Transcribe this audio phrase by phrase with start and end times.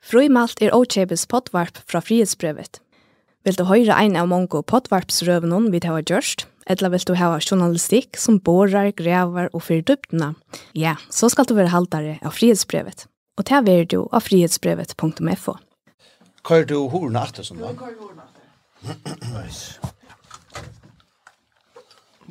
[0.00, 2.80] Frøymalt er Ochebes potvarp fra frihetsbrevet.
[3.44, 8.16] Vil du høre ein av mange potvarpsrøvene vi har gjørst, eller vil du ha journalistikk
[8.20, 10.34] som borer, grever og fyrir dyptene?
[10.74, 13.06] ja, så skal du være haltere av frihetsbrevet.
[13.38, 15.56] Og ta er du av frihetsbrevet.fo.
[16.44, 17.72] Hva er du horna etter som da?
[17.72, 18.40] Hva er du horna atter?
[19.36, 19.80] Nice.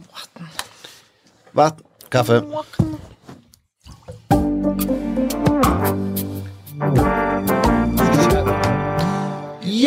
[0.09, 0.47] Vatten.
[1.53, 1.85] Vatten.
[2.09, 2.41] Kaffe.
[2.41, 2.97] Vatten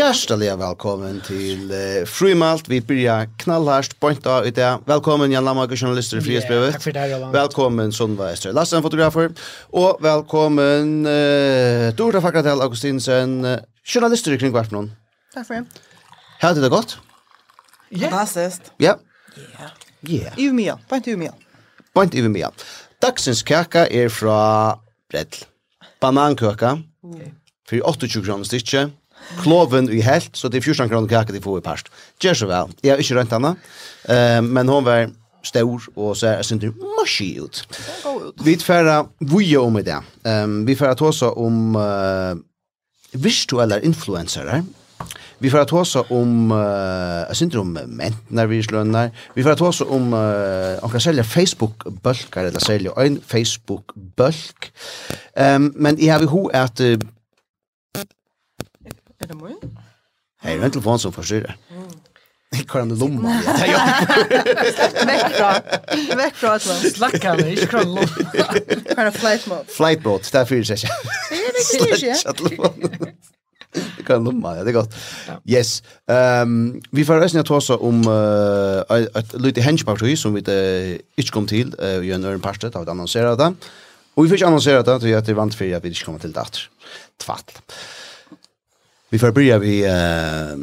[0.03, 2.67] hjertelig velkommen til uh, Frumalt.
[2.71, 4.71] Vi byrja knallhärst point av ut det.
[4.89, 6.73] Velkommen, Jan Lamarck, journalist i Frihetsbrevet.
[6.73, 9.31] Yeah, takk for det Jan Velkommen, Sundva Ester Lassen, fotografer.
[9.71, 13.37] Og velkommen, uh, Dora Fakratel Augustinsen,
[13.87, 14.91] journalist i Kringvarpnån.
[15.37, 15.85] Takk for det.
[16.41, 16.99] Här det godt?
[17.91, 18.11] Yeah.
[18.11, 18.73] Fantastiskt.
[18.79, 18.97] Ja.
[19.37, 19.71] Ja.
[20.09, 20.39] Yeah.
[20.39, 20.51] Yeah.
[20.51, 21.33] Umeå, point Umeå.
[21.95, 22.51] Point Umeå.
[23.03, 24.79] Dagsens kaka er fra
[25.11, 25.45] Bredl.
[26.01, 26.79] Banankøka.
[27.05, 27.31] Okay.
[27.69, 28.91] For 28 kroner stykket
[29.43, 31.91] kloven i helt, så det er 14 kroner kake de får i parst.
[32.23, 32.77] Gjør så vel.
[32.83, 33.57] Jeg har ikke rønt henne,
[34.09, 35.11] uh, men hun var
[35.43, 37.65] stor og så er synder mushy ut.
[38.45, 39.99] Vi tfæra vuja om i det.
[40.27, 42.37] Um, vi tfæra tåsa om uh,
[43.13, 44.63] virtuelle influencerar.
[45.43, 49.11] Vi får tåsa om uh, jeg synder om mentnar vi slønnar.
[49.35, 54.71] Vi får tåsa om uh, kan selja Facebook-bølkar eller selja en Facebook-bølk.
[55.35, 56.95] Um, men jeg har vi ho at uh,
[59.23, 59.59] Er det mun?
[60.43, 61.55] Hei, det er en telefon som forstyrrer.
[62.53, 63.37] Jeg kan det lomma.
[65.09, 65.51] Vekk fra.
[66.19, 66.89] Vekk fra et land.
[66.97, 68.07] Slakka det, ikke kan lomma.
[68.91, 69.69] Kan det flight mode?
[69.77, 70.99] Flight mode, det er fyrir seg ikke.
[71.31, 73.13] Det er ikke
[73.73, 74.99] Det kan lomma, ja, det er godt.
[75.49, 75.79] Yes.
[76.11, 78.83] Um, vi får røsning ta oss om uh,
[79.23, 82.83] et lite hengeparti som vi uh, ikke kom til uh, i en øren parste, da
[82.83, 83.55] vi annonserer det.
[84.17, 86.21] Og vi får ikke annonseret det, til at vi vant for at vi ikke kommer
[86.21, 86.67] til det.
[87.23, 87.63] Tvatt.
[89.13, 90.59] Vi får börja vi uh,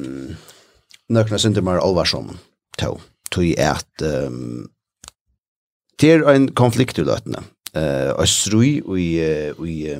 [1.09, 2.37] nökna syndemar Alvarsson
[2.77, 4.69] to to i att ehm
[6.01, 7.43] det er en konflikt i løtene.
[7.73, 9.19] Eh Östrui och i
[9.65, 9.97] i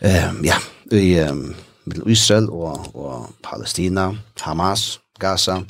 [0.00, 0.54] ehm ja,
[0.90, 1.26] i
[2.06, 5.64] Israel og, og Palestina, Hamas Gaza.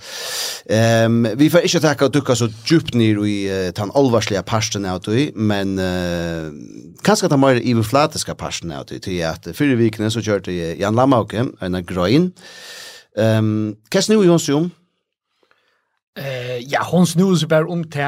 [0.67, 4.43] Ehm um, vi får inte tacka att ducka så djupt ner i uh, den allvarsliga
[4.43, 6.53] parsten av det, men uh,
[7.03, 10.97] kanske ta mer i flatiska parsten av det till att förra veckan så körde Jan
[10.97, 12.33] Lamauke en groin.
[13.19, 14.71] Ehm um, kas nu om?
[16.19, 18.03] Eh ja, hon snur sig bara om till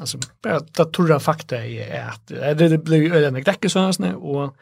[0.00, 4.56] alltså bara att torra fakta är att det blir öden med däck sådana snä och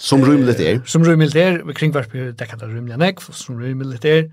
[0.00, 0.82] som rymligt är.
[0.86, 4.32] Som rymligt är, vi kring vart det kan ta rymliga näck som rymligt är.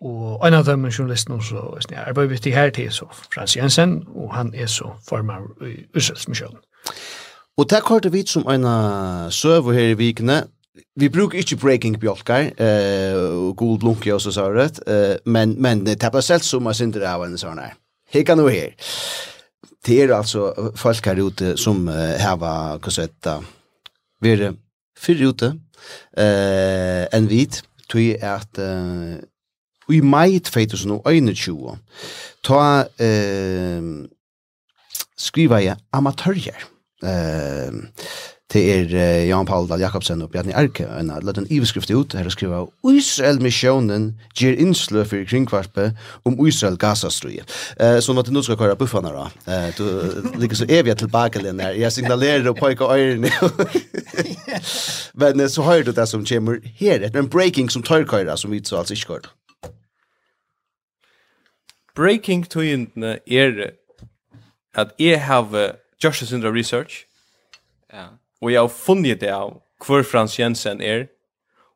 [0.00, 3.56] Og en av dem er journalisten så er jeg arbeider i her til så Frans
[3.56, 6.58] Jensen, og han er så formar i Øselsmisjonen.
[7.58, 8.64] Og det kvartet vi som en
[9.30, 10.42] søver her i vikene,
[10.96, 15.62] Vi brukar inte breaking bjolkar, eh och god blunke og så så rätt, eh men
[15.62, 17.74] men det tappar selv som man synte av en sån här.
[18.12, 18.72] Här kan du.
[19.86, 23.44] Det är alltså folk her ute som här var kosetta.
[24.20, 24.54] Vi är
[24.98, 25.46] för ute
[26.16, 27.62] eh en vit
[27.92, 28.58] tror at att
[29.92, 31.78] i mai 2021
[32.46, 32.62] ta
[33.02, 33.88] eh,
[35.20, 36.68] skriva jeg amatørjer.
[37.04, 37.80] Eh,
[38.50, 41.90] det er uh, Jan Paul Dahl Jakobsen og Bjarni Erke, en har lagt en iveskrift
[41.94, 45.94] ut, her og skriva Israel-missionen gir innslø for kringkvarpet
[46.26, 47.46] om Israel-Gaza-strøyet.
[47.78, 49.28] Eh, så nå til nå skal jeg køre buffene da.
[49.46, 49.84] Eh, du
[50.42, 51.78] ligger så evig tilbake den her.
[51.78, 53.30] Jeg signalerer og pojker øyrene.
[55.20, 58.50] Men uh, så hører du det som kommer her, etter en breaking som tørkøyre som
[58.50, 59.30] vi så altså ikke går
[61.94, 63.70] breaking tøyendene er
[64.74, 67.06] at jeg har gjort sin research,
[67.92, 68.06] ja.
[68.40, 71.06] og jeg har funnet det av hvor Frans Jensen er,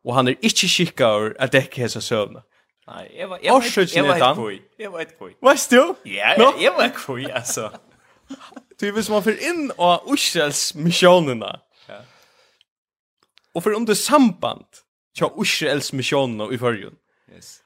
[0.04, 2.44] og han er ikke kikket over at det ikke er så søvnene.
[2.86, 4.58] Nei, jeg var, jeg var, jeg var et kvøy.
[4.78, 5.30] Jeg var et kvøy.
[5.41, 5.97] Vet du?
[6.04, 7.70] Ja, jeg, jeg var et kvøy, altså.
[8.80, 11.53] Du, hvis man får inn og Israels misjonene,
[11.88, 12.00] ja.
[13.54, 14.82] og for under samband
[15.16, 16.98] til Israels misjonene i førgen,
[17.36, 17.64] yes.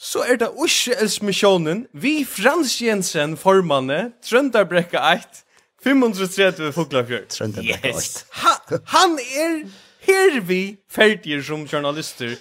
[0.00, 5.42] Så er det Ushe Elsmisjonen, vi Frans Jensen formanne, Trøndarbrekka 1,
[5.84, 7.26] 530 Fuglafjør.
[7.28, 7.94] Trøndarbrekka 1.
[7.94, 8.26] Yes.
[8.30, 8.54] Ha,
[8.86, 9.58] han er
[10.00, 12.36] her vi ferdige som journalister,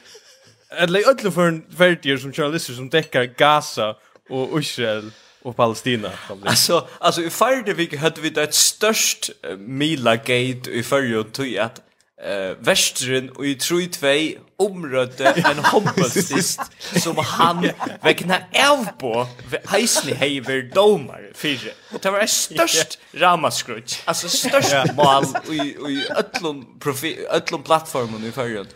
[0.79, 3.91] eller i ødelen ferdige som journalister som dekker Gaza
[4.29, 5.11] og Israel
[5.43, 6.11] og Palestina.
[6.45, 11.81] Alltså alltså i förra veckan hade vi det störst Mila Gate i förra tog att
[12.23, 16.61] eh västren och i tror två område en hoppelsist
[17.03, 17.69] som han
[18.01, 19.27] vägna elv på.
[19.67, 26.65] Heisley Haver domar fyrir och det var störst ramaskruts alltså störst mål i i öllum
[26.79, 28.67] profi öllum plattformen i förrjun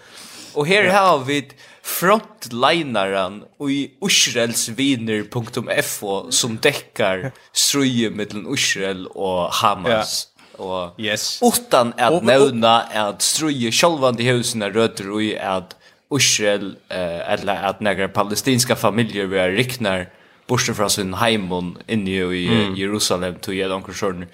[0.53, 1.51] och här har vi
[1.81, 10.27] frontlinaren i usrelsviner.fo som däckar struje mellan Israel och Hamas
[10.59, 11.39] og yes.
[11.43, 15.77] utan at og, nevna at struje sjálvandi husene rødder og at
[16.13, 20.05] Israel eh, eller at negra palestinska familjer vi er riknar
[20.47, 22.75] borsen fra sin heimon inni i mm.
[22.77, 24.27] Jerusalem tog jeg onkur sjørn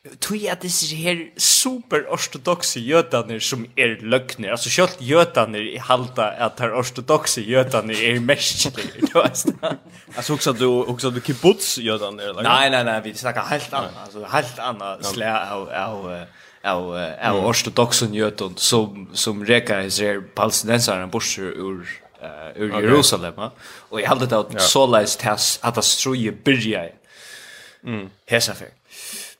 [0.00, 6.62] Tui at disse her superortodoxe jötaner som er løgner, altså selv jötaner i halda at
[6.64, 9.52] her ortodoxe jødaner er merskelig, du veist.
[10.16, 12.32] Altså hoksa du, också du kibbutz jødaner?
[12.40, 16.08] Nei, nei, nei, vi snakkar helt anna, altså helt anna slæ av, av,
[16.64, 22.88] av, av ortodoxe jødon som, som reka i ser palestinensaren borser ur uh, ur okay.
[22.88, 23.46] Jerusalem.
[23.90, 25.20] Og jeg halda det at så leis
[25.60, 26.92] at det struje byrja i.
[27.84, 28.06] Mm.
[28.32, 28.56] Hesa.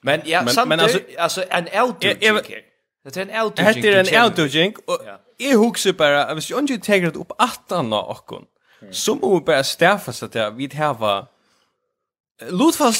[0.02, 4.14] Men ja, men, samt men alltså, alltså en outdoor Det är en outdoor Det är
[4.14, 4.48] en outdoor
[4.86, 5.20] och ja.
[5.36, 8.42] jag huxar bara, om jag inte tar det upp att han har åkon,
[8.90, 11.14] så må vi bara stäffa så att vi har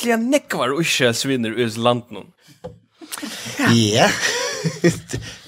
[0.08, 2.10] här nekvar och inte svinner ur landet
[3.70, 4.08] Ja.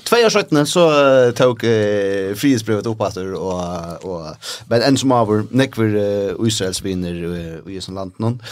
[0.04, 4.36] Två år sedan så tog eh, frihetsbrevet upp att och, och
[4.68, 8.42] men en som avur nekvar uh, Israels vinner uh, i sån land någon.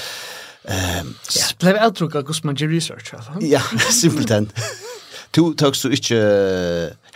[0.68, 1.46] Ehm, ja.
[1.58, 3.38] blev outdruk av hvordan man gjør research, altså.
[3.40, 3.62] Ja,
[4.02, 4.50] simpelthen.
[5.36, 6.18] Du tøkst du ikke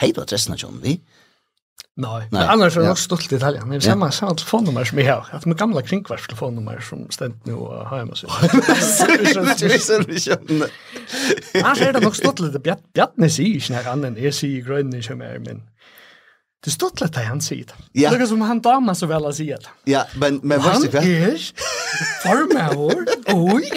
[0.00, 1.00] hei på adressen av John, vi?
[1.94, 3.70] Nei, men annars er det nok stolt i Italien.
[3.70, 5.29] Det er samme, samme telefonnummer som jeg har.
[5.31, 8.31] Jeg har med gamla kringkvars telefonnummer som stendt nå og har jeg med seg.
[11.61, 12.58] Annars er det nok stolt litt.
[12.67, 15.62] Bjartne sier ikke noe annet enn jeg sier grønne som er, men...
[16.64, 17.76] Det stod lite han sier det.
[17.93, 18.11] Ja.
[18.11, 19.93] Det är som han damer så väl att säga det.
[19.93, 20.99] Ja, men men vad det?
[20.99, 21.38] Han är
[22.23, 23.06] Farmor?
[23.26, 23.70] Oj!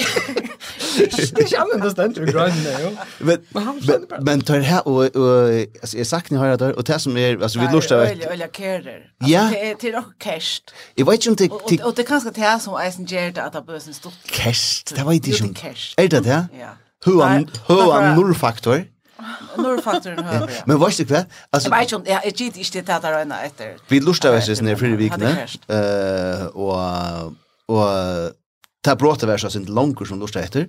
[0.97, 2.97] Det är annorlunda ständer i grönnen, jo.
[3.17, 5.49] Men, men, men tar här, och, och
[5.81, 8.11] alltså, jag sagt ni har det och det som är, alltså vi lustar vet.
[8.11, 9.11] Ölja, ölja kärer.
[9.17, 9.49] Ja.
[9.51, 10.73] Det är också kärst.
[10.95, 11.83] Jag vet inte om det...
[11.83, 14.13] Och det kanske till här som eisen gör det att det behövs en stort...
[14.31, 15.55] Kärst, det var inte som...
[15.97, 16.47] Är det det?
[16.59, 16.67] Ja.
[17.05, 18.85] Hur är norrfaktor?
[19.57, 20.49] Null faktoren höver.
[20.65, 21.25] Men vad du vad?
[21.49, 23.77] Alltså Jag vet inte, jag gick inte det är ena efter.
[23.87, 25.29] Vi lustar oss ner för vikna.
[25.67, 27.33] Eh och
[27.67, 28.33] og
[28.83, 30.67] ta bråta vær så sint langur som lustar etter.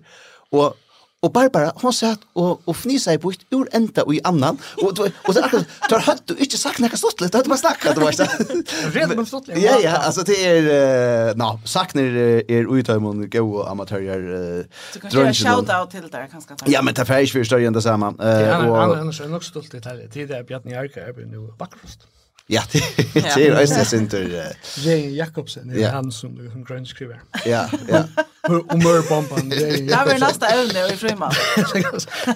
[0.52, 0.76] Og
[1.18, 4.54] Og Barbara, hon satt og, og fnisa i bort ur enda og i annan.
[4.84, 7.58] Og, og, og så akkurat, du har du ikke sagt nekka stottelig, du har bare
[7.58, 8.58] snakket, du vet ikke.
[8.94, 9.64] Red med stottelig.
[9.64, 15.18] Ja, ja, altså det er, uh, no, sakner er uitøymon gode amatører uh, du kan
[15.26, 16.70] jeg shout-out til der, kanskje.
[16.70, 18.12] Ja, men det er ikke vi større enn det samme.
[18.14, 19.72] Uh, det han, han, han, han, han, han, han, han, han, han,
[20.12, 22.17] han, han, han, han, han,
[22.50, 24.52] Ja, det är Östra Center.
[24.76, 27.20] Jane Jakobsen är han som som grönskriver.
[27.44, 28.04] Ja, ja.
[28.48, 29.48] Och mer bomban.
[29.48, 31.32] Det var nästa ämne i frimma.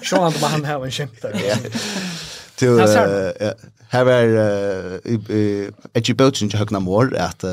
[0.02, 1.40] Så han bara han här en kämpe.
[1.48, 1.56] Ja.
[2.54, 3.54] Till ja
[3.92, 4.22] här var
[5.92, 7.44] ett jubelchen till Högna mor att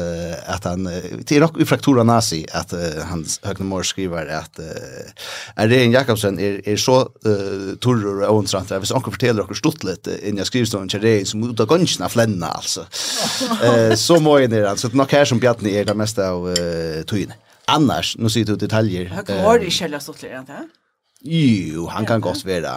[0.46, 0.90] att han
[1.26, 2.74] till rock i fraktura nazi att
[3.10, 4.60] han Högna mor skriver att
[5.56, 7.10] är det en Jakobsen är är så
[7.80, 11.28] torr och ontrant vis onkel fortæller och stort lite in jag skriver så en det
[11.28, 12.82] som uta gångna flänna alltså
[13.64, 16.56] eh så må det alltså nog här som Bjarni är det mesta av
[17.06, 17.34] tyn
[17.66, 20.70] annars nu ser du detaljer Högna Mår i källa stort lite inte
[21.22, 22.72] Jo, han kan godt være,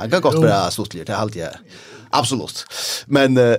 [0.00, 1.60] Han kan godt være stortlig lite, det har.
[2.10, 2.66] Absolut.
[3.06, 3.56] Men uh,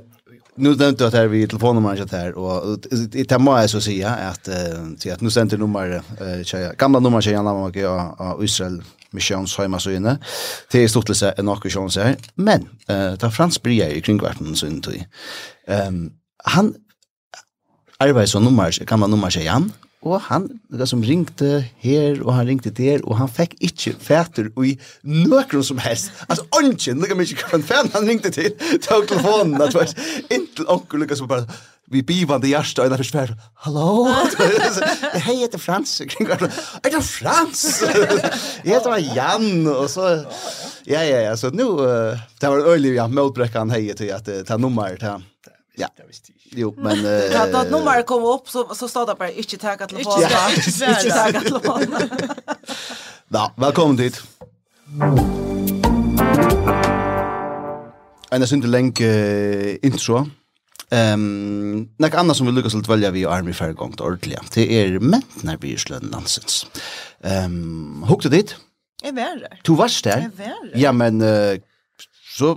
[0.56, 2.78] nu nämnde jag att här vi telefonnumret här och
[3.14, 7.00] i må är så att säga att uh, att nu sent nummer uh, tjeja, gamla
[7.00, 10.18] nummer tjejen namn och jag Israel missions hemma så inne.
[10.71, 12.16] Det är stort en aktion så här.
[12.35, 15.06] Men eh uh, ta Frans Brie i kring kvarten så inte.
[15.68, 16.12] Ehm um,
[16.44, 16.73] han
[17.97, 22.71] arbetar som nummer, gamla nummer tjejan Og han det som ringte her, og han ringte
[22.71, 26.13] der, og han fikk ikke fæter i nøkron som helst.
[26.29, 28.53] Altså, ånden, lukka mykje hva fan han ringte til,
[28.85, 29.91] tog telefonen, at var
[30.31, 31.44] inntil onker lukka som bare,
[31.91, 33.33] vi bivande hjärsta, og først fæter,
[33.65, 34.06] hallo,
[35.25, 37.65] hei, jeg heter Frans, er det Frans?
[38.63, 40.13] Jeg heter meg Jan, og så,
[40.87, 41.73] ja, ja, ja, så nu,
[42.39, 45.18] det var øylig, ja, målbrekkan hei til at det er nummer, det
[45.80, 45.88] Ja.
[46.52, 49.57] Jo, men eh uh, ja, då nummer kom upp så så stod det bara inte
[49.57, 50.30] ta telefonen.
[50.30, 50.54] på.
[50.88, 52.09] Inte ta telefonen.
[53.30, 54.21] Ja, välkommen dit.
[58.31, 60.28] Ein sint lenk uh, intro.
[60.92, 64.38] Ehm, um, nek annars som vi lukkast til velja vi Army Fair gong til ordelig.
[64.56, 66.66] Det er mentnar vi sløn landsens.
[67.24, 67.54] Ehm,
[68.02, 68.57] um, hukte dit?
[69.04, 69.50] Jeg värre.
[69.68, 70.18] Du varst der?
[70.18, 70.76] Jeg var.
[70.76, 71.56] Ja, men uh,
[72.36, 72.56] så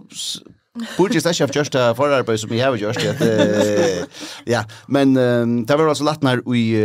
[0.72, 4.06] Burde Borde ikke ha gjort det forarbeid som jeg har gjort det.
[4.54, 6.76] Ja, men um, det var alltså lätt när vi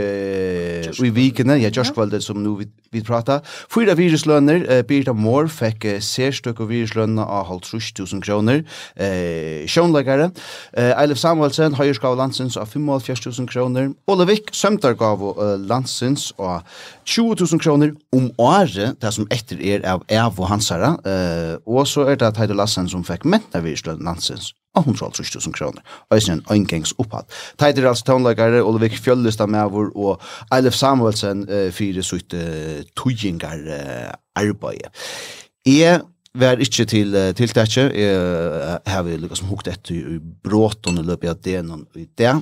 [1.02, 3.40] vi vikene, jag just kväll som nå vi vi prater.
[3.74, 5.50] Fyra viruslønner, uh, Birta Moore
[5.86, 8.64] uh, särstök av viruslønner av halvt 3000 kroner.
[9.00, 10.32] Uh, Sjönläggare,
[10.78, 13.92] uh, Eilif Samuelsen, høyerskav landsins av 55 kroner.
[14.08, 16.62] Olevik, Sømtar uh, landsins av
[17.06, 20.96] 20 000 kroner om året, det som etter er av Evo Hansara.
[21.06, 25.82] Uh, og så er det Heide Lassen som fikk mentna fyrirsløn landsins av 130.000 kroner.
[26.14, 27.30] Øysen en øyngengs opphatt.
[27.60, 29.00] Teitir altså tøvnleikare, Olvik
[29.48, 30.22] med vår, og
[30.54, 34.90] Eilef Samuelsen uh, fyrir sutt uh, tøyingar uh, arbeid.
[35.66, 36.02] Jeg
[36.36, 37.92] var ikke til uh, tiltakje.
[37.94, 42.08] Jeg har vi lukket som hukt etter i bråten og løpet av det noen i
[42.18, 42.36] det.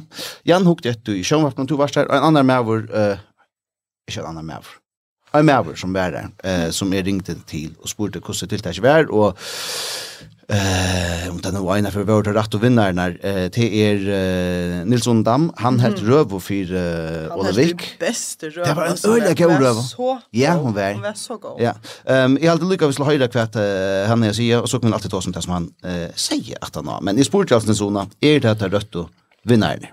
[0.45, 3.15] Jan hukt etter i sjønvapnen to varst her, og en annen med vår, uh,
[4.09, 4.81] ikke en annen med vår,
[5.39, 8.83] en med vår som var der, uh, som jeg ringte til og spurte hvordan tiltakje
[8.83, 9.39] var, og
[10.47, 15.23] Eh, om den var ena för vårt rätt och vinnarna eh till er uh, Nilsson
[15.23, 16.11] Dam, han helt mm.
[16.11, 17.99] röv och för eh, Olevik.
[18.39, 19.75] Det var en öliga god röv.
[20.29, 20.93] Ja, hon var.
[20.93, 21.61] Hon var så god.
[21.61, 21.73] Ja.
[22.05, 23.61] Ehm jag hade lyckats slå höra kvart uh,
[24.09, 26.09] han när jag säger och så kan man alltid ta som det som han uh,
[26.15, 27.01] säger att han har.
[27.01, 29.09] Men i sportjästen zona är det här rött och
[29.43, 29.87] vinnarna.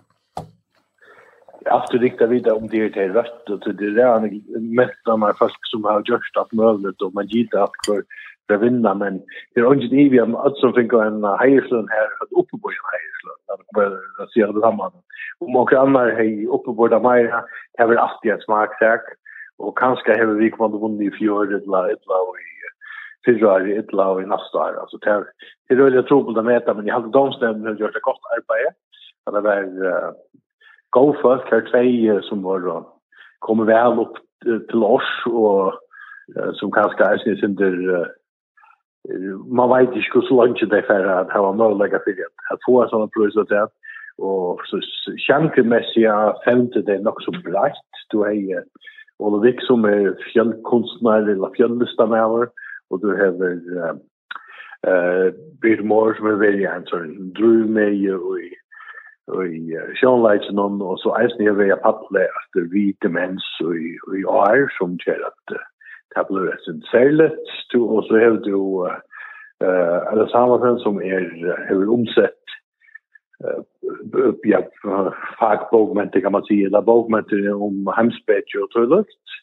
[1.64, 5.35] Efter riktar vidare om det är till rött och till det är mest av de
[5.38, 8.02] folk som har gjort att möjligt och man gillar att för
[8.52, 9.23] ska vinna men
[9.54, 12.68] det är inte det vi har att som fick en hejslön här att uppe på
[12.68, 14.92] en hejslön att det bara raserar det samman
[15.40, 17.32] och många andra hej uppe på där mig
[17.78, 19.00] har väl alltid en smaksak
[19.59, 22.52] och kanske har vi kommit vunnit i fjör eller eller i
[23.26, 24.80] fyrrar i ett lag i nästa år.
[24.80, 25.25] Alltså det är
[25.68, 28.75] det är väldigt trubbel att mäta men jag hade domstämmen har gjort ett gott arbete.
[29.25, 30.11] att Det var uh,
[30.90, 32.99] go first här två som var då
[33.38, 34.16] kommer väl upp
[34.68, 35.73] till oss och
[36.54, 38.12] som kanske är sin under
[39.50, 42.92] man vet ikke så lønge det for at det var mulig for at få en
[42.92, 43.73] sånn prøvelse til at
[44.23, 44.78] og så
[45.25, 46.04] sjankemessig
[46.44, 48.62] femte det nok så breit du har
[49.23, 52.50] Ola Vik som er fjellkunstner eller fjellestamever
[52.90, 53.38] og du har
[54.87, 55.32] eh
[55.62, 58.50] Bird Moore som er veldig en sånn drummeie og i
[59.30, 63.76] og i sjånleitsen og så eisen jeg vil a paddle etter vi demens og
[64.18, 65.62] i år som kjer at uh,
[66.14, 71.28] det blir rett særligt, og så har du uh, alle sammen som er,
[71.69, 72.57] har omsett
[73.45, 73.62] uh,
[74.47, 74.61] ja,
[75.40, 79.38] fagbogmenter kan man si, eller bogmenter om hemspetje og tøylukt.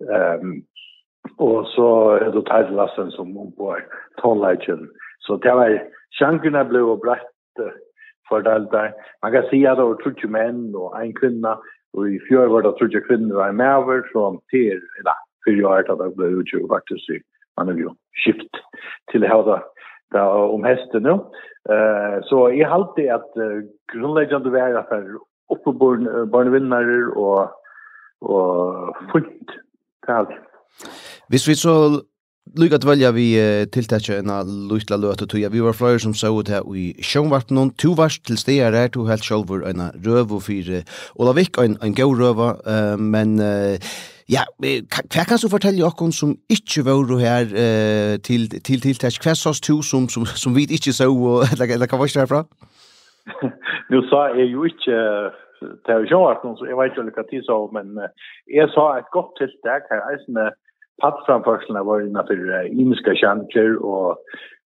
[0.00, 0.62] Um,
[1.38, 1.88] og så
[2.20, 3.76] er det teilassen som om på
[4.22, 4.88] tonleitjen.
[5.20, 5.78] Så det var
[6.18, 7.72] sjankene ble jo brett uh,
[8.28, 8.92] fordelt der.
[9.22, 11.56] Man kan si at det var trutje menn og en kvinne,
[11.94, 15.64] og i fjør var det trutje kvinner og en maver, så det er, eller fyrir
[15.64, 17.20] året att det blev utgjøret faktiskt i
[17.56, 17.90] man er ju
[18.24, 18.60] skift
[19.12, 19.58] till å ha
[20.14, 20.22] det
[20.54, 21.14] om hästen nu.
[21.70, 27.50] Eh så i halt det att uh, grundläggande vara för uppborn barnvinnare och
[28.20, 29.50] och fullt
[30.06, 30.26] tal.
[31.28, 32.00] Hvis vi så
[32.58, 35.50] lukka at velja vi uh, tiltakja enn a lutla løtu tuja.
[35.52, 37.74] Vi var fløyer som så ut her i sjånvartnån.
[37.80, 40.82] Tu vars til stegar her, tu helt sjolvur enn a røvu Ola
[41.16, 43.76] Olavik, en, en gau røva, uh, men uh,
[44.30, 49.18] ja, hva kan du fortelle okkon som ikkje var her uh, til, til tiltak?
[49.22, 52.24] Hva sas tu som, som, som vi ikkje så, og, eller, eller hva var ikke
[52.24, 52.44] herfra?
[53.92, 54.98] Nu sa jeg jo ikke
[55.86, 57.98] til sjånvartnån, så jeg vet jo lukka tid så, men
[58.52, 60.50] jeg sa et godt tiltak her, eisne,
[61.02, 64.20] pattframførselen var innenfor uh, imiske kjentler, og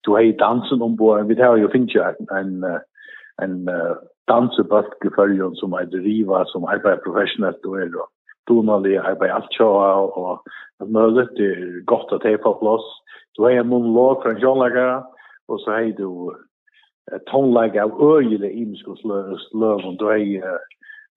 [0.07, 1.27] du har dansen ombord.
[1.27, 2.65] Vi har jo finnes jo en,
[3.43, 3.97] en uh,
[4.31, 7.95] dansebøtt i følgen som er driva, som arbeider professionelt og er
[8.49, 12.87] donalig arbeider alt sjåa, og mølet er godt å ta på plass.
[13.37, 15.01] Du har en monolog fra en sjålagere,
[15.49, 20.59] og så har du uh, tonlag av øyelig imiske sløv, og Du har uh,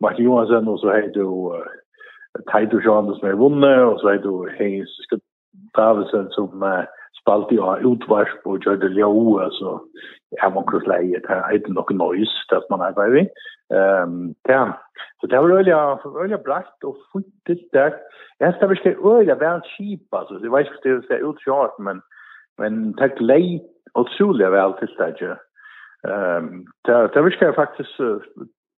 [0.01, 1.72] Martin Johansen, og så har du uh,
[2.52, 4.92] Taito Johannes som er vunnet, og så er du Heinz
[5.78, 6.84] Davidsen som uh,
[7.22, 9.12] spalt i av utvarsp og gjør det ljå,
[9.46, 9.78] altså,
[10.32, 13.26] jeg har mange leie, det er ikke noe noise, det man er bare i.
[13.72, 14.64] Um, ja.
[15.20, 15.76] Så det var øyelig,
[16.22, 17.94] øyelig brakt og funnet der.
[18.40, 21.78] Jeg synes det var øyelig vel kjip, altså, jeg vet ikke om det ut kjart,
[21.88, 22.02] men,
[22.60, 23.62] men det er leie
[23.96, 25.38] utrolig vel til det, ikke.
[26.12, 28.02] Um, det, det var ikke faktisk,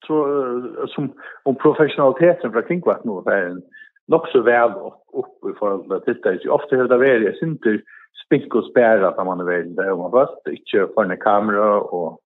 [0.08, 3.62] tror som om professionaliteten fra kringvatten och en
[4.08, 4.72] nog så väl
[5.14, 7.80] upp i förhållande till det är ju ofta hur det är det syns inte
[8.26, 12.20] spink och spärra att man är det där man fast inte för en kamera och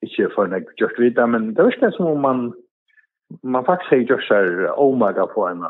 [0.00, 2.52] inte för en just vidare men det är som om man
[3.42, 5.64] man faktiskt säger just så omega på en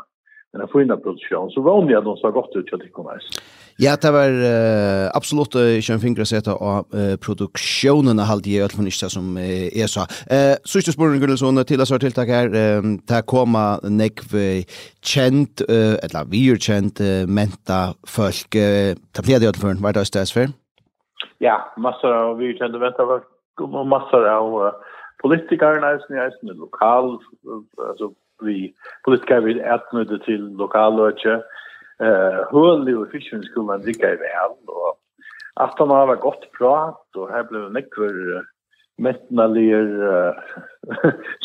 [0.53, 3.43] en fina produktion så vanliga de så gott ut jag tycker mest.
[3.81, 8.27] Ja, det var uh, absolutt uh, ikke en finger å sette av uh, produksjonen av
[8.29, 10.03] halvdige, i hvert fall ikke som uh, jeg sa.
[10.29, 14.35] Uh, Sørste spørsmål, Gullesson, til å svare tiltak her, um, det kommer nekv
[15.01, 18.53] kjent, uh, eller vi er kjent, uh, menta folk.
[18.53, 20.53] Uh, det ble det i hvert fall, hva er det stedet for?
[21.41, 23.25] Ja, massor av vi er kjent menta folk,
[23.65, 27.15] og massor av uh, politikere, eisen, eisen, lokal,
[27.89, 28.13] altså
[28.45, 28.69] vi
[29.05, 31.57] politikere vil etnøyde til lokaløkje, og
[32.01, 34.97] eh hulli och fisken skulle man dricka i väl och
[35.53, 38.43] att han har gott prat och här blev nekver
[38.97, 39.85] mättnalier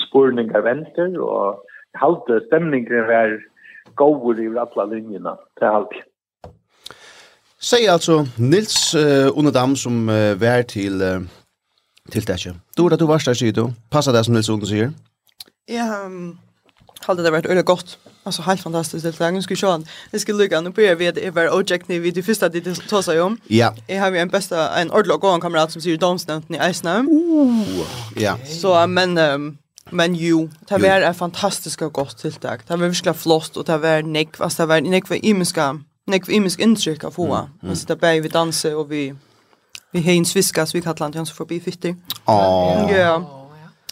[0.09, 3.41] spurningar vänster och halt stämningen var
[3.95, 5.91] god i alla linjerna till allt.
[7.59, 11.21] Säg alltså Nils uh, Onedam som uh, vär till uh,
[12.11, 12.55] till Täsche.
[12.77, 13.73] Du att du varst där, säger du.
[13.91, 14.91] Passar det som Nils Onedam säger?
[15.67, 16.39] Ja, um,
[17.07, 19.87] hade det varit öde gott Alltså helt fantastiskt det länge Nu ska vi.
[20.11, 23.03] Det ska lycka nu börjar vi det var objekt ni vid det första det tar
[23.03, 23.39] sig om.
[23.47, 23.75] Ja.
[23.87, 27.07] Jag har ju en bästa en ordlag och en kamrat som säger domsnämnt i Isna.
[28.17, 28.39] Ja.
[28.61, 29.59] Så men um,
[29.91, 32.61] men ju det var ett fantastiskt och gott tilltag.
[32.67, 36.25] Det var verkligen flott och det var nick, vad det var nick för imiska, nick
[36.25, 37.39] för imisk intryck av hoa.
[37.39, 37.71] Mm, mm.
[37.71, 39.15] Alltså där vi dansa och vi
[39.91, 41.97] vi hejns en vi kallar han förbi fitter.
[42.27, 43.33] Ja.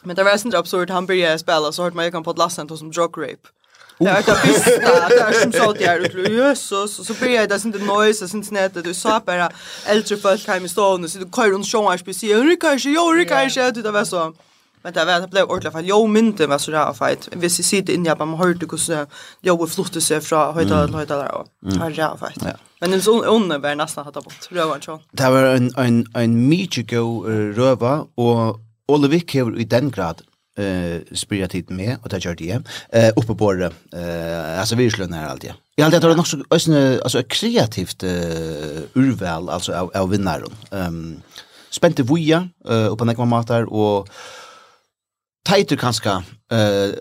[0.03, 2.69] Men det var sånt absurd han började spela så hört man jag kan på lasten
[2.69, 3.49] som drug rape.
[3.99, 7.15] Det var det bästa, det var som så att jag är Jesus, och så, så
[7.15, 9.51] började det sånt noise och sånt snett att du sa bara
[9.87, 13.13] äldre folk hem i stående, så du kör runt sjån och speciellt hur kanske, jo
[13.13, 14.35] hur kanske, det var så.
[14.83, 15.85] Men det var det blev ordentligt fall.
[15.87, 17.29] Jo mynte var så där fight.
[17.33, 19.07] Vi ser sitter inne på man hörde hur så
[19.41, 21.79] jag flotte sig från höjda till höjda där.
[21.79, 22.45] Har jag fight.
[22.81, 24.49] Men den sån onne var nästan hade bort.
[24.51, 25.01] Rövan så.
[25.13, 27.25] Det var en en en mycket go
[27.57, 30.23] röva och Olivik har i den grad
[30.59, 32.65] eh spyrja tid med och ta kört igen.
[32.93, 33.73] Eh uppe på det.
[33.93, 35.45] Eh alltså vi slår ner allt.
[35.75, 40.53] Jag alltid tror det också ösne alltså kreativt eh, urval alltså av, av vinnaren.
[40.71, 41.23] Ehm um,
[41.71, 44.09] spänt vuja eh uppe när några matar och
[45.45, 46.11] tajter kanske
[46.53, 46.95] eh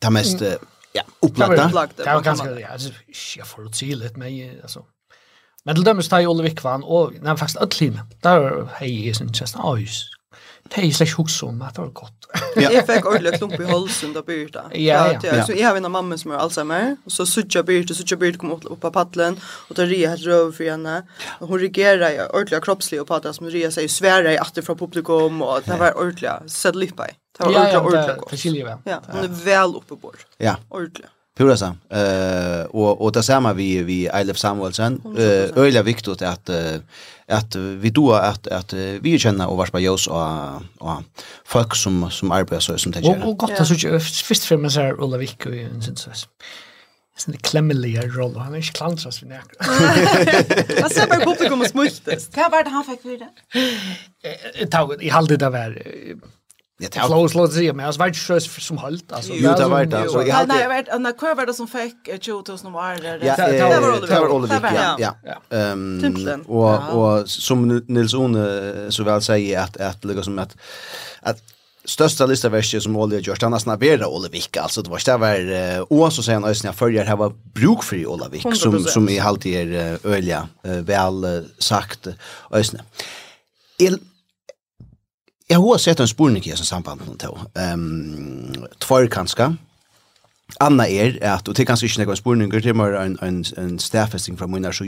[0.00, 0.58] ta mest mm.
[0.92, 1.88] ja upplagda.
[1.96, 2.90] Det var ganska ja alltså
[3.36, 4.84] jag får se lite men alltså
[5.68, 8.04] Men til dømes tar jeg Ole Vikvann, og nei, faktisk alle.
[8.24, 10.14] Der er hei, jeg synes, jeg synes,
[10.68, 12.14] Det er slett hos om at det var godt.
[12.58, 12.68] Ja.
[12.74, 14.66] jeg fikk ordentlig klump i halsen da Birta.
[14.74, 15.20] Ja, ja.
[15.22, 15.44] ja.
[15.46, 18.52] Så jeg har en mamma som har Alzheimer og så sucha Birta, sucha Birta kom
[18.56, 21.02] opp på paddelen, og tar ria helt røv for henne.
[21.40, 24.62] Och hon reagerar ordentlig ordentligt kroppsligt och på det som ria seg svärar i atter
[24.62, 27.06] fra publikum og det var ordentlig sett litt på.
[27.38, 28.44] Det var ordentligt ordentligt gott.
[28.44, 30.26] Ja, ja, hun er vel oppe på bord.
[30.38, 30.56] Ja.
[30.70, 31.08] Ordentlig.
[31.38, 31.78] Pura sam.
[31.90, 35.00] Eh uh, och och det samma vi vi Eilef Samuelsen.
[35.18, 36.56] Eh uh, öliga viktigt att uh,
[37.28, 41.02] att vi då att att vi känner och vars på jos och och
[41.44, 43.26] folk som som arbetar så som det gör.
[43.26, 46.10] Och gott att så först för mig så här Ola Wick och en sån så.
[47.26, 49.56] Det är en klemmelig roll, han er ikke klantras vi nekker.
[50.80, 52.28] Han ser bare publikum og smultes.
[52.30, 53.30] Hva var det han fikk for det?
[55.02, 55.74] Jeg halde det var
[56.80, 59.32] Ja, det var slått sig men jag vet inte så som halt alltså.
[59.34, 60.08] Jo, det var det.
[60.08, 63.22] Så jag hade Nej, jag vet när kvar var det som fick 2000 år året.
[63.22, 64.06] Ja, det var det.
[64.06, 64.96] Det var Oliver.
[64.98, 65.56] Ja, ja.
[65.56, 70.56] Ehm och och som Nils One så väl säger att att liksom att
[71.20, 71.38] att
[71.84, 75.16] största lista verser som Olle gjort annars när Bera Olle Wick alltså det var det
[75.16, 79.18] var och så sen ösnä följer här var bruk för Olle Wick som som i
[79.18, 82.08] halt är öliga väl sagt
[82.50, 82.80] ösnä.
[85.48, 87.30] Jeg har sett en spurning i samband med det.
[87.72, 89.56] Um, Tvær kanskje.
[90.60, 93.78] Anna er at, og det er kanskje ikke noen spurninger, det er en, en, en
[93.78, 94.84] stedfesting fra min så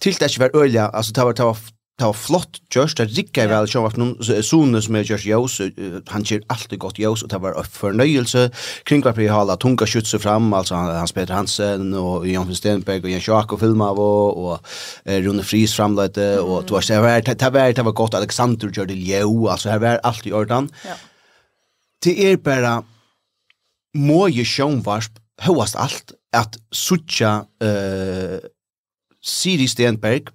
[0.00, 1.58] til det ikke var øyelig, altså det var, det var
[2.00, 5.58] det var flott gjørst, det rikker vel sjå at noen sone som er gjørst jøs,
[6.08, 8.46] han gjør alltid godt jøs, og det var fornøyelse.
[8.88, 13.28] Kring hver hala tunga skjutse fram, altså Hans Peter Hansen, og Jan Stenberg, og Jens
[13.28, 14.72] Jakob film av, og
[15.04, 18.88] Rune Friis framløyte, og det var, det var, det var, det var godt, Alexander gjør
[18.88, 20.72] det ljø, altså her var alt i ordan.
[22.02, 22.80] Det er bare,
[23.94, 28.38] må jo sjånvarsp, høyast alt, at suttja uh,
[29.22, 30.32] Siri Stenberg,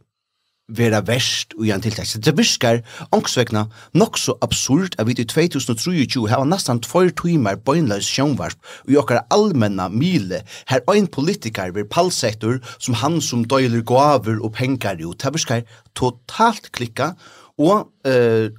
[0.67, 2.07] vera verst og igjen tiltak.
[2.07, 2.81] Så det virkar
[3.15, 8.91] ångsvekna nok så absurd at vi til 2023 hava nesten 2 timer bøgnløs sjønvarp og
[8.91, 14.53] i okkar allmenna mile her ein politikar vir palsektor som han som døyler gaver og
[14.59, 15.13] pengar jo.
[15.13, 15.63] Det virkar
[15.95, 17.13] totalt klikka
[17.57, 18.51] og uh,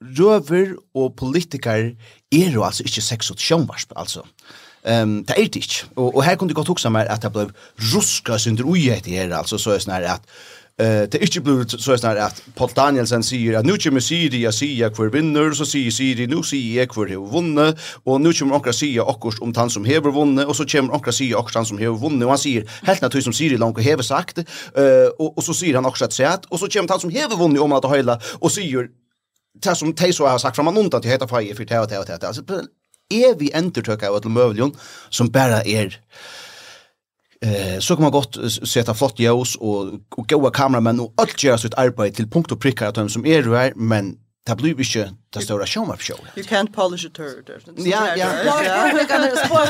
[0.00, 1.92] røver og politikar
[2.32, 4.24] er jo altså ikke sex og sjønvarp altså.
[4.88, 5.90] Ehm det er det ikke.
[5.96, 7.50] Og, og her kunne du godt huske meg at det ble
[7.92, 10.24] ruska synder ui etter her, altså så er det sånn her at
[10.80, 14.52] Eh det är inte blivit så här att Paul Danielsen säger att nu kommer Syria
[14.52, 18.54] säga kvar vinner så säger Siri nu säger jag kvar hur vunne och nu kommer
[18.54, 21.66] Ankara säga också om han som har vunne och så kommer Ankara säga också han
[21.66, 25.38] som har vunne och han säger helt naturligt som Siri långt har sagt eh och
[25.38, 27.72] och så säger han också att säga och så kommer han som har vunne om
[27.72, 28.88] att höjla och säger
[29.62, 31.88] det som Tej så har sagt från man undan till heter fire för det och
[31.88, 32.42] det och det alltså
[33.10, 34.72] är vi entertöka av ett möjligen
[35.10, 36.00] som bara är
[37.44, 38.36] Eh, så kan man gott
[38.68, 42.60] sätta flott ljus och och goa kameramän och allt göra sitt arbete till punkt och
[42.60, 46.18] pricka att dem som är där men det blir ikke det stora show up show.
[46.36, 47.50] You can't polish a turd.
[47.76, 48.28] Ja, ja.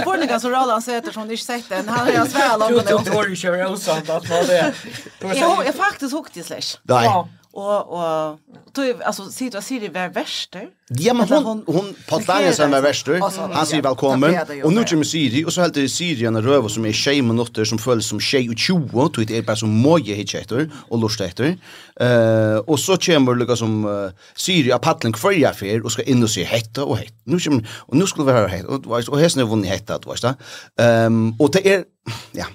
[0.00, 2.98] Spårningen som Roland Söter som ni inte sett den, han har jag sväl om det.
[2.98, 4.74] Du tror ju kör osant att man det.
[5.20, 6.78] Jag faktiskt hukte slash.
[6.82, 7.08] Nej
[7.52, 8.38] och och
[8.72, 10.56] du alltså sitter jag ser det var värst.
[10.88, 13.08] Ja men hon hon Patlania som är värst.
[13.52, 14.36] Han säger välkommen.
[14.64, 17.64] Och nu kommer Siri och så helt det Syrien röva som är tjej med notter
[17.64, 20.98] som följs som tjej och tjoa och det är bara som moje hit efter och
[20.98, 21.56] lust efter.
[22.00, 26.30] Eh och så kommer Lucas som Siri av Patlen kvarja för och ska in och
[26.30, 27.14] se hetta och hett.
[27.24, 30.22] Nu kommer och nu skulle vi höra hett och och hästen vunnit hetta att vet
[30.22, 30.34] va.
[30.80, 31.84] Ehm och det är
[32.32, 32.46] ja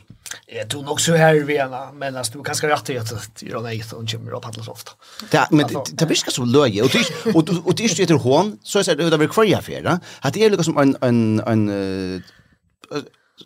[0.46, 3.62] Jag tror nog så här vi alla men alltså du kanske rätt att att göra
[3.62, 4.92] nej så kommer upp alla så ofta.
[5.32, 8.80] Ja men det viskar så löje och det och och det är ju hon så
[8.80, 12.24] är det över kvar affär att det är liksom som en en en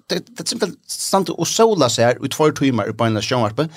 [0.08, 3.70] det det simpelt sant och sola så här ut för timmar på en sjönvarpe.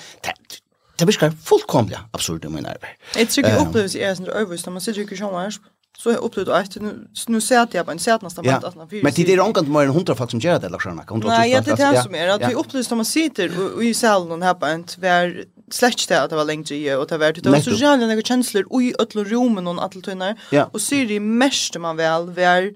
[0.95, 2.97] Det viskar fullkomligt absurd i min nerver.
[3.13, 5.59] Det tycker jag upplevs är sån överst när man sitter i sjönvarpe
[5.97, 8.55] så jag upplevt att nu nu ser att jag på en sätt nästan ja.
[8.55, 11.19] att Men det är ångant mer än 100 folk som gör det eller såna kan
[11.19, 12.27] Nej, jag det är som är.
[12.27, 16.09] Att vi upplevs när man sitter och i salen och här på en tvär släkt
[16.09, 18.65] det att det var längre i och det var det var så jävla några känslor
[18.69, 20.35] och i ötla rummen och allt tunnar
[20.71, 22.73] och så är det mest man väl var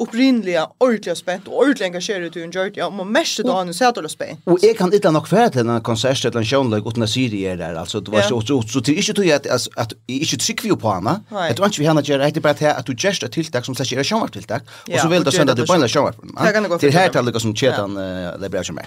[0.00, 4.02] upprinnliga ordentliga spänt och ordentligt engagerad i en gjort ja man mest då han sätter
[4.02, 4.40] det spänt.
[4.44, 7.28] Och jag kan inte nog för den här konsert eller en show utan att se
[7.28, 10.36] det där alltså det var så så så det är inte tog att att inte
[10.36, 11.20] tryck vi på henne.
[11.30, 14.04] Att du inte vi henne göra det bara att du just ett tilltag som säger
[14.04, 14.60] show tilltag
[14.94, 16.12] och så vill du sända det på en show.
[16.44, 16.92] Det kan gå för det.
[16.92, 17.94] Det här talet som chetan
[18.40, 18.86] det blir så mer.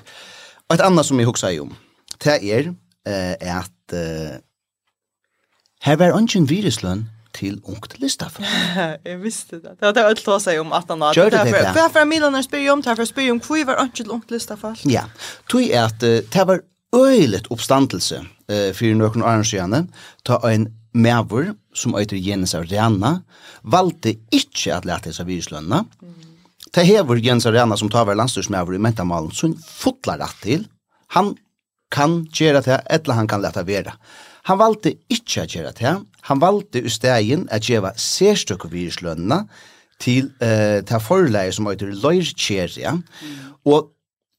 [0.68, 1.76] Och ett annat som jag huxar om.
[2.24, 2.76] Det är
[3.08, 3.94] eh att
[5.80, 8.40] här var ungen viruslön til ungt listaf.
[8.40, 9.78] jeg visste det.
[9.80, 11.64] Det var det ødelt å si om att han Gjør det det?
[11.74, 14.32] Det er for Milan er om, det er for om hvor var ungt til ungt
[14.32, 14.64] listaf.
[14.86, 15.08] Ja,
[15.50, 16.62] tog er at det var
[16.94, 19.90] øylet oppstandelse uh, for noen år siden,
[20.26, 23.24] ta en mævur som øyter Jens Arena,
[23.64, 25.84] valgte ikke at lete seg viruslønna.
[25.84, 26.20] Mm.
[26.74, 30.68] Det hever Jens Arena som tar hver landstyrsmævur i mentamalen, som fotlar rett til.
[31.18, 31.34] Han
[31.94, 33.94] kan gjøre det, eller han kan lete være.
[34.50, 35.94] Han valgte ikke å gjøre det.
[36.30, 39.44] Han valgte i stegen å gjøre særstøkke viruslønene
[40.04, 42.98] til, uh, til forleie som heter Løyrkjeria.
[43.00, 43.42] Mm.
[43.72, 43.92] Og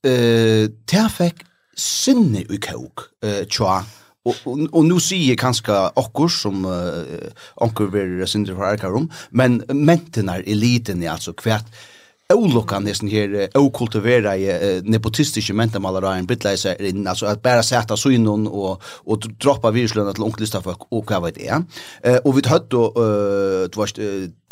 [0.07, 1.45] uh, det fikk
[1.77, 3.81] sinne i kåk uh, tja.
[4.25, 7.33] Og, og, og nu sier kanskje okkur som uh,
[7.65, 11.69] onkur vil sindre for Arkarum, men mentenar eliten er altså kvært
[12.33, 14.47] olukka nesten her okultivera i
[14.89, 20.25] nepotistiske mentamalare en bitleise inn, altså at bare seta synon og, og droppa viruslønna til
[20.25, 21.61] onkelista folk og hva vet jeg.
[22.25, 22.97] Og vi hade og
[23.69, 24.01] du varst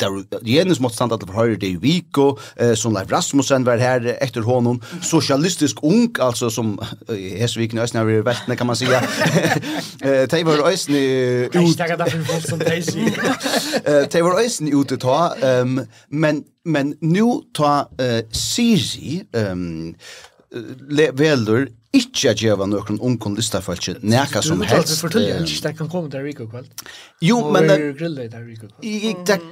[0.03, 2.37] der Jens måtte standa til høyre det i Viko,
[2.77, 6.75] som Leif Rasmussen var her etter honom, sosialistisk ung, altså som
[7.09, 9.01] Hesviken i Østene har vært vettene kan man säga.
[10.03, 10.99] Eh De var Østene
[11.55, 11.77] ut...
[14.13, 15.33] De var Østene ute ta,
[16.09, 19.95] men men nu ta uh, Siri um,
[21.17, 24.95] velur ikke at gjeva noen ungkund listafeltje neka som helst.
[24.95, 26.71] Du fortalte at det kan komme til Rico kveld.
[27.21, 27.69] Jo, men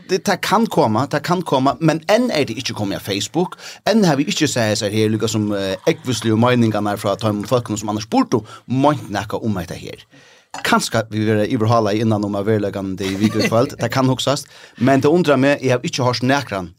[0.09, 4.05] det kan komme, det kan komme, men enn er det ikke kommet av Facebook, enn
[4.09, 5.51] har vi ikke sett seg her, lukka som
[5.89, 10.01] ekvislige meningarna fra Tøym Folkene som annars borto, månt neka om dette her.
[10.65, 14.49] Kanska vi vil iverhala innan om av verlegan det i Rico kveld, det kan hoksast,
[14.81, 16.73] men det undrar meg, jeg har ikke hørt nekran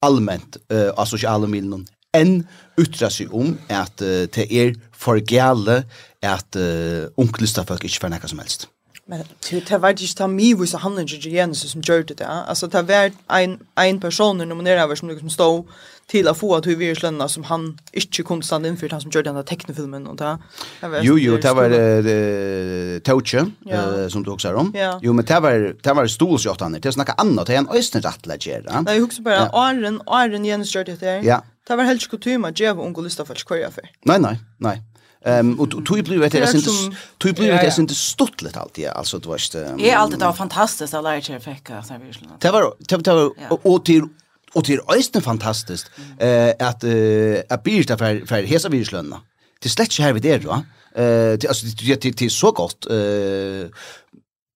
[0.00, 2.46] allmänt uh, av sociala medier en
[2.78, 5.84] yttra sig om att uh, det är för gälle
[6.22, 8.68] att uh, onkelista folk inte får något som helst.
[9.08, 9.18] Men
[9.50, 12.26] det det var ju inte mig vad så han inte igen som gjorde det.
[12.26, 15.68] Alltså det var en en person när man som liksom stod
[16.10, 19.10] till att få att hur vi slönna som han inte kunde stanna inför han som
[19.10, 20.38] gjorde den där teknofilmen och där.
[21.02, 23.46] Jo jo, det var eh Touche
[24.10, 24.74] som du också om.
[25.02, 26.72] Jo men det var det var stolsjotan.
[26.72, 28.82] Det snacka annat än östern rattlägger.
[28.84, 31.20] Nej, hugsa bara Arren Arren Jens gjorde det.
[31.20, 31.42] Ja.
[31.68, 33.84] Det var helt kutym att ge unga lista för skoja för.
[34.04, 34.82] Nej nej, nej.
[35.24, 36.70] Ehm och tog blev det är inte
[37.18, 39.40] tog blev det inte stottligt alltid alltså det var
[39.78, 42.20] Det Är alltid det fantastiskt att lära sig fäcka så här visst.
[42.40, 43.32] Det var det var
[43.66, 44.08] och till
[44.56, 45.86] Og det er øyne fantastisk
[46.20, 49.16] eh, at, eh, at Birta for, for hesa virslønna.
[49.62, 50.62] Det er slett ikke her vi der, va?
[50.96, 52.86] Eh, det, altså, det, det, det, er så godt.
[52.90, 53.68] Eh,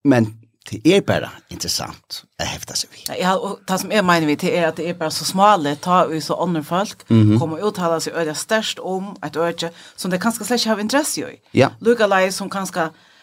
[0.05, 0.35] men
[0.71, 3.17] det är bare intressant att häfta sig vid.
[3.21, 5.77] Ja, och det som är mener vi til är att det är bara så smale,
[5.77, 7.39] ta vi så andra folk mm -hmm.
[7.39, 11.41] kommer uttala sig øyne størst om et øyne som det kanske släcker av intresse i.
[11.55, 11.69] Ja.
[11.81, 12.81] Lugga som kanske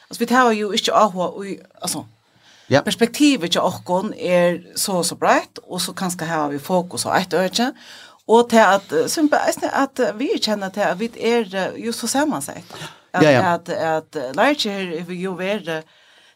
[0.09, 1.45] altså vi tar ju ikke av och
[1.81, 2.05] alltså
[2.69, 2.81] Ja.
[2.83, 7.33] Perspektivet til okkon er så så breit, og så kanskje har vi fokus på ett
[7.33, 7.73] øyne.
[8.27, 9.37] og til at, sumpa,
[9.73, 12.65] at vi kjenner til at vi er just så sammansett.
[13.13, 13.53] At, ja, ja.
[13.53, 15.81] at, at, at lærkjer jo være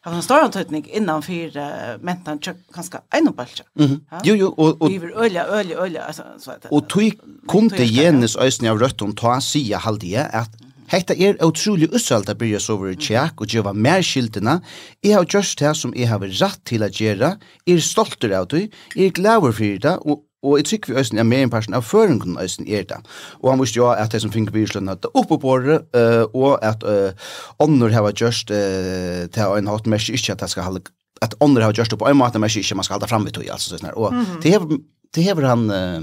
[0.02, 2.40] har en stor antydning innan för uh, mentan
[2.74, 3.64] ganska en balcha.
[3.80, 4.02] Mm.
[4.24, 6.66] Jo jo och och vi vill ölja ölja ölja alltså så att.
[6.66, 7.12] Och tog
[7.48, 10.50] kunde Jens ösnen av rött och ta sia halde jag att
[10.92, 14.58] Hetta er utrolig usalt at byrja sover i tjekk og djeva mer skiltina.
[15.04, 17.38] Jeg har gjørst det som jeg har rett til å gjøre.
[17.68, 18.68] Jeg er stolter av det.
[18.96, 21.76] Jeg er glæver for det, og Og jeg tykker vi øysen er mer en person
[21.78, 22.98] av føringen øysen er det.
[23.44, 26.26] Og han visste jo at det som finner byrslønn at det oppe på det, uh,
[26.34, 27.14] og at uh,
[27.62, 30.82] ånder har gjørst uh, til en hatt mer ikke at det skal holde
[31.22, 33.38] at ånder har gjørst det på en måte mer ikke man skal holde fram ved
[33.38, 33.98] tog, altså sånn her.
[33.98, 34.82] Og mm -hmm.
[35.14, 36.02] det hever han uh,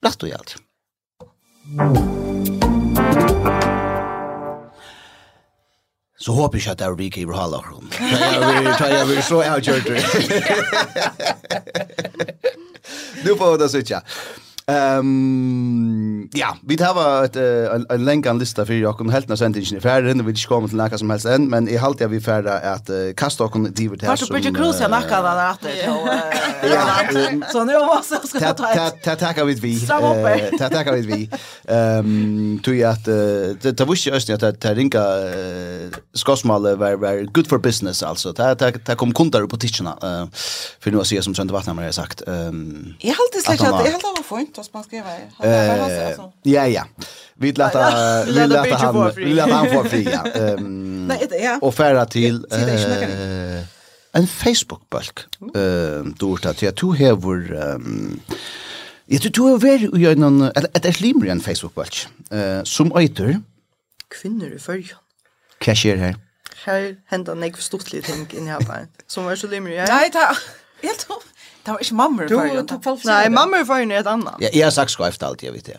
[0.00, 0.56] rett og gjeld.
[1.66, 2.55] Mm
[6.18, 7.58] Så håper jeg at det er vi ikke i Brhala.
[8.00, 10.00] Jeg vil så avgjørt det.
[13.26, 14.00] Nu får vi det sitte.
[14.70, 19.36] Ehm ja, vi tar var ett en, en länkan lista för jag kommer helt när
[19.36, 22.00] sent inte färdig och vi ska komma till några som helst än men i halt
[22.00, 24.26] jag vi färda att uh, kasta och kunde divert här så.
[24.26, 27.52] Bridget bridge cruise jag nackar där att det.
[27.52, 29.02] Så nu måste jag ska ta ett.
[29.02, 29.86] Ta ta vid vi.
[29.86, 31.30] Ta ta vid vi.
[31.64, 35.02] Ehm tror jag att det var ju östnät att ta ringa
[36.14, 38.32] skosmalle var var good for business alltså.
[38.32, 39.98] Ta ta ta kom kunder på tischerna.
[40.02, 40.26] Eh
[40.80, 42.22] för nu att se som sönder vattnar har sagt.
[42.28, 42.94] Ehm.
[42.98, 43.62] Jag halt det släckt.
[43.62, 45.30] Jag halt det var fint ut oss man skriver.
[45.42, 46.12] Eh.
[46.42, 46.84] Ja ja.
[47.34, 50.08] Vi låter vi låter han vi låter han få fri.
[50.12, 50.30] Ja.
[50.30, 51.06] Ehm.
[51.08, 51.58] Nej, det ja.
[51.62, 53.64] Och färra till eh
[54.12, 55.18] en Facebook bulk.
[55.56, 58.20] Ehm då står det att du har vår ehm
[59.06, 62.08] Jag tror du är väl i en ett ett slimmer en Facebook bulk.
[62.30, 63.40] Eh som äter
[64.20, 64.98] Kvinner i färjan.
[65.58, 66.16] Cashier här.
[66.64, 68.86] Här händer något stortlige ting i här bara.
[69.06, 69.88] Som är så limmer jag.
[69.88, 70.36] Nej, ta.
[70.82, 71.24] Helt tomt.
[71.66, 73.04] Det var ikke mamma i fargen.
[73.10, 74.40] Nei, mamma i fargen er et annet.
[74.40, 75.78] Ja, jeg har sagt skreft alltid, jeg vet det.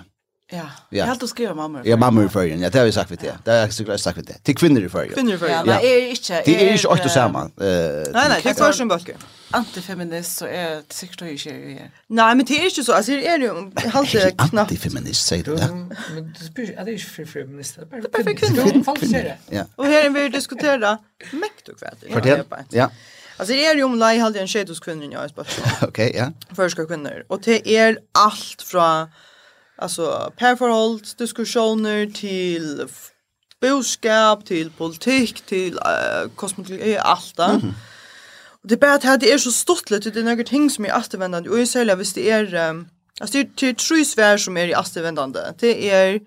[0.52, 0.66] Ja, ja.
[0.92, 1.90] jeg har alltid skrivet mamma i fargen.
[1.90, 3.34] Ja, mamma i fargen, ja, det har vi sagt vid det.
[3.46, 4.36] Det har jeg sagt vid det.
[4.46, 5.14] Til kvinner i fargen.
[5.16, 5.56] Kvinner i fargen.
[5.56, 6.42] Ja, men er ikke...
[6.46, 7.52] Det er ikke åtte sammen.
[7.60, 9.26] Nei, nei, det er fargen bøkker.
[9.60, 11.90] Antifeminist, så er det sikkert du ikke er.
[12.20, 13.54] Nei, men det er ikke så, altså, det er jo
[13.96, 14.72] halvt knapt.
[14.72, 15.68] Antifeminist, sier du det?
[15.72, 18.64] Men du spyr, det er ikke for feminist, det er bare for kvinner.
[18.64, 19.70] Det er bare for kvinner.
[19.78, 20.98] Og her er vi diskuterer
[21.44, 22.08] mekt og kvart.
[22.12, 22.44] Ja,
[22.84, 22.90] ja.
[23.38, 25.48] Alltså det är ju om lei halde en shadows kvinnor jag spår.
[25.82, 26.20] Okej, ja.
[26.20, 26.32] Yeah.
[26.56, 29.08] Förska kvinnor och det är allt från
[29.78, 32.88] alltså parforhold, diskussioner till
[33.62, 37.50] boskap till politik till uh, kosmetologi allt där.
[37.50, 37.74] Mm -hmm.
[38.62, 40.98] Och det är bara att det är så stortlet, det är några ting som är
[40.98, 42.88] återvändande och i sälja visst det är um,
[43.20, 45.40] alltså det är, det tre svär som är i återvändande.
[45.60, 46.20] Det är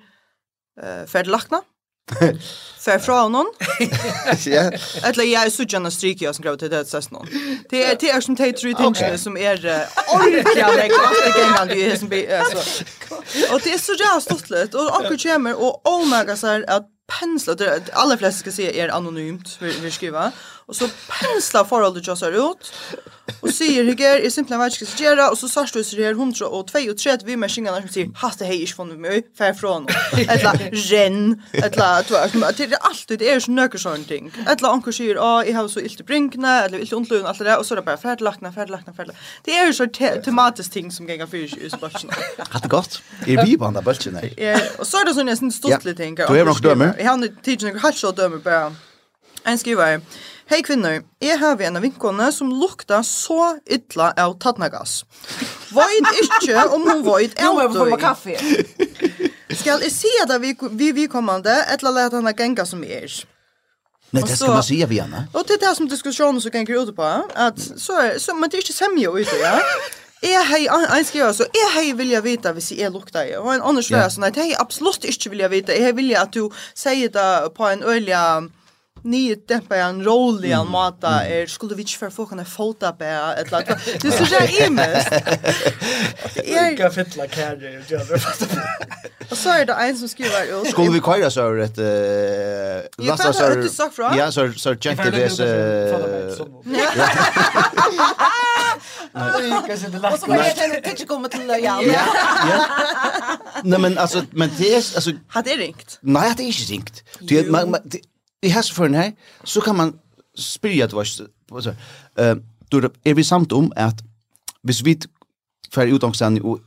[0.83, 1.61] eh uh.
[2.79, 3.46] För från någon.
[4.46, 4.70] Ja.
[5.03, 7.16] Eller jag är så gärna stryker jag som graviditetssessen.
[7.70, 9.57] Det är det är som tar tre tinge som är
[10.09, 13.55] orka med kvart igen när det är som så.
[13.55, 16.87] Och det är så jävla stort och akkur kommer och oh my god att
[17.20, 20.31] pensla det alla flesta ska se är anonymt vi skriver
[20.70, 22.70] Og så penslar forholdet jo ser ut.
[23.42, 25.30] og sier hygger, är simpelthen vet ikke hva ska göra.
[25.30, 27.88] og så sørst du sier her 100 og 2 og 3, vi med skingene som
[27.92, 29.88] sier, hatt det hei ikke funnet von mig, fra från.
[30.18, 30.59] Eller
[30.90, 31.42] renn.
[31.52, 34.33] Eller vet, Det er alltid, det er så nöker sånne ting.
[34.46, 37.38] Eller anker sier, å, jeg har så ilt i brinkene, eller ilt i ondløyen, alt
[37.38, 39.20] det der, og så er det bara färdlakna, färdlakna, färdlakna.
[39.44, 39.87] Det är ju så
[40.24, 42.14] tematisk ting som ganger för sig i spörsmål.
[42.50, 44.62] Hatt det godt, er vi på andra bölsen här?
[44.78, 46.14] Och så er det sånn nästan stortlig ting.
[46.14, 46.94] Du är nok dømer.
[46.98, 48.72] Jeg har tid til noen halvt så dømer, bare.
[49.46, 50.00] En skriver,
[50.50, 55.04] Hei kvinner, jeg har en av vinkene som lukta så ytla av tattnagass.
[55.70, 58.34] Void ikke om hun void er Nå må jeg få meg kaffe.
[59.60, 63.14] Skal jeg si at vi, vi, vi kommande, etla leta henne genga som er.
[64.10, 65.28] Nej, det ska man säga vi gärna.
[65.32, 67.02] Og det är det som diskusjonen som gänger ut på.
[67.34, 69.58] at så, er, så, men det er ikke semje ute, ja.
[70.22, 73.36] Jeg hei, en skriver så, jeg hei vilja vita hvis jeg lukta i.
[73.38, 75.72] Og en annen skriver sånn at jeg absolutt ikke vilja vita.
[75.72, 78.18] Jeg hei vilja at du sier det på en øyelig
[79.04, 82.92] nye dempa en roll i en måte er skulle vi ikke for få kunna fota
[82.92, 85.12] på et eller annet Det så jag är mest.
[86.36, 88.50] Är kan fytla kære og göra fast.
[89.32, 90.70] Så er det en som skriver ut.
[90.70, 95.44] Skulle vi köra så ett eh lasta så Ja så så checkte det så.
[99.12, 100.08] Nej, kanske det lasta.
[100.08, 101.82] Och så är det pitch kommer till ja.
[101.82, 102.02] Ja.
[103.64, 105.98] Nej men alltså men det är alltså hade ringt.
[106.00, 107.02] Nej, det är inte ringt.
[107.20, 107.76] Du man
[108.42, 109.12] i hesse for her,
[109.44, 109.94] så kan man
[110.38, 112.37] spyrja at vars, uh,
[112.72, 114.03] du, er vi samt om at
[114.62, 114.96] hvis vi
[115.74, 116.61] fer utgangsen og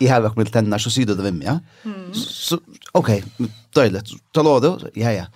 [0.00, 1.58] i har vært med tenner, så sier du det hvem, ja?
[1.84, 2.12] Mm.
[2.16, 2.56] Så,
[2.96, 3.10] ok,
[3.76, 4.00] døylig,
[4.34, 5.26] ta lov det, ja, ja.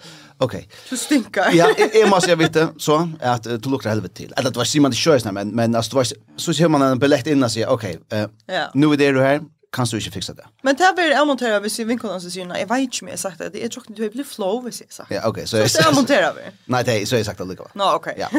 [0.42, 0.56] Ok.
[0.90, 1.52] Du stinker.
[1.54, 4.32] ja, jeg, jeg må si vite, så, at uh, du lukter helvete til.
[4.34, 6.08] Eller det var sier man det kjøres, men, men altså, det var,
[6.42, 8.64] så ser man en billett innan og sier, ok, uh, ja.
[8.74, 10.44] nå er det du her, kan du ikke fikse det.
[10.62, 13.16] Men det blir jeg monterer hvis jeg vinkolen så sier, jeg vet ikke om jeg
[13.16, 15.16] har sagt det, jeg tror ikke du har blitt flow hvis jeg har sagt det.
[15.16, 15.40] Ja, ok.
[15.44, 16.52] Så, så, så jeg monterer vi.
[16.72, 17.72] Nei, det, er så har jeg sagt det likevel.
[17.80, 18.08] Nå, ok.
[18.18, 18.30] ja.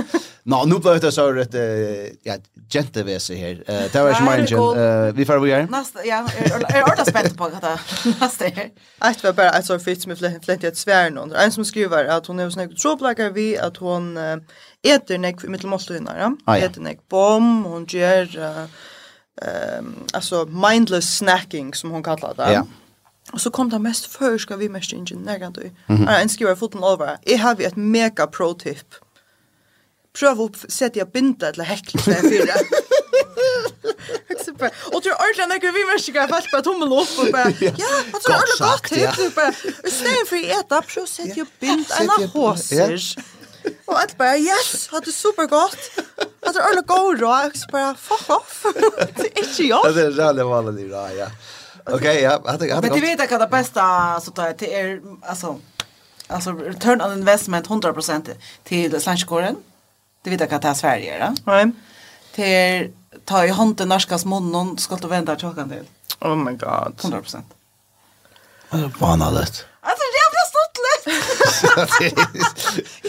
[0.51, 1.57] Nå, nå ble det så et
[2.25, 2.37] ja,
[2.73, 3.59] jentevese her.
[3.67, 5.67] Uh, det var ikke mer enn Vi får vi gjøre.
[5.75, 7.75] Neste, ja, jeg er ordentlig spent på hva det
[8.21, 8.71] neste her.
[9.11, 11.35] Et var bare et sånt fyrt som er flent i et svær noen.
[11.35, 14.13] En som skriver at hun er snakket tråplakker vi, at hun
[14.85, 16.33] eter nek i mittelmåltøyene, ja.
[16.55, 18.29] Eter nek bom, hon gjør...
[18.39, 18.91] Uh,
[19.79, 22.53] um, alltså mindless snacking som hon kallar det.
[22.53, 22.67] Ja.
[23.31, 25.61] Och så kom det mest för ska vi mest ingen när du.
[25.61, 26.21] Mm -hmm.
[26.21, 27.17] En skriver foten över.
[27.23, 28.95] Jag har ett mega pro tip.
[30.19, 32.53] Pröva upp sätta jag binda eller häckla för fyra.
[34.45, 34.71] Super.
[34.93, 38.21] Och tror ordentligt när vi mest ska fast på tummen upp och bara ja, vad
[38.21, 39.85] så ordentligt gott tip typ.
[39.85, 43.17] Istället för att äta så sätta jag binda en håsers.
[43.85, 45.77] Och att bara yes, hade super gott.
[46.45, 48.65] Alltså Arne går då och så bara fuck off.
[49.15, 49.95] Det är inte jag.
[49.95, 51.27] Det är jävla vanligt då, ja.
[51.85, 52.41] Okej, ja.
[52.81, 55.59] Men du vet att det bästa så tar det är alltså
[56.27, 58.29] alltså return on investment 100%
[58.63, 59.55] till slanskåren.
[60.23, 61.35] Du vet att det är Sverige, va?
[61.45, 61.71] Nej.
[62.35, 62.93] Till
[63.25, 65.83] ta i hand den norska smånnen ska du vända tjockan till.
[66.19, 66.93] Oh my god.
[66.97, 67.41] 100%.
[68.71, 69.65] Det är vanligt.
[69.81, 70.03] Alltså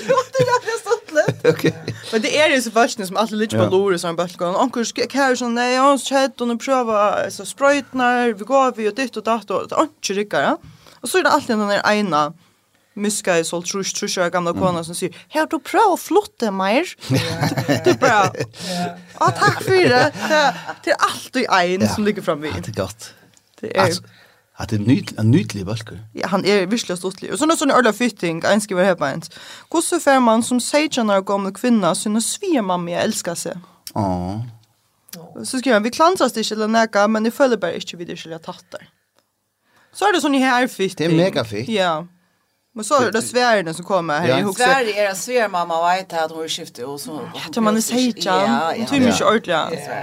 [0.09, 1.47] Jo, det er det stått litt.
[1.51, 1.75] Okej.
[2.13, 4.61] Men det är ju så värst som alltid lite på lore som bara går.
[4.63, 8.95] Onkel kär som nej, jag chat och nu prova så spröjtnar, vi går vi och
[8.95, 10.59] ditt och datt och inte rycker, ja.
[11.01, 12.33] Och så är det alltid den där ena
[12.95, 16.51] muska i sålt trus trus jag gamla kona som säger här du pröva att flotta
[16.51, 16.85] mer
[17.85, 18.33] det är bra.
[19.21, 20.13] Ja tack för det.
[20.85, 23.15] Det är alltid en som ligger framvid det är gott
[23.61, 23.95] det är
[24.59, 26.01] Att det nytt en nyttlig balker.
[26.13, 27.33] Ja, han är visslöst otrolig.
[27.33, 29.31] Och så någon sån örla fitting, en skriver här på ens.
[29.71, 33.57] Hur så man som säger när gamla kvinna sin svia mamma jag älskar sig.
[33.95, 34.45] Ja.
[35.45, 38.17] Så skriver han, vi klansas det eller näka, men det följer bara inte vid det
[38.17, 38.89] skulle jag tattar.
[39.93, 41.09] Så är det sån här fitting.
[41.09, 41.69] Det är mega fitt.
[41.69, 42.07] Ja.
[42.75, 44.57] Men så är det svärden som kommer här i huset.
[44.57, 47.21] Sverige är en svärmamma och vet att hon skiftar och så.
[47.35, 48.15] Ja, man är säger.
[48.17, 48.75] Ja, ja.
[48.77, 49.81] Hon tror mycket ordentligt.
[49.89, 50.03] Ja,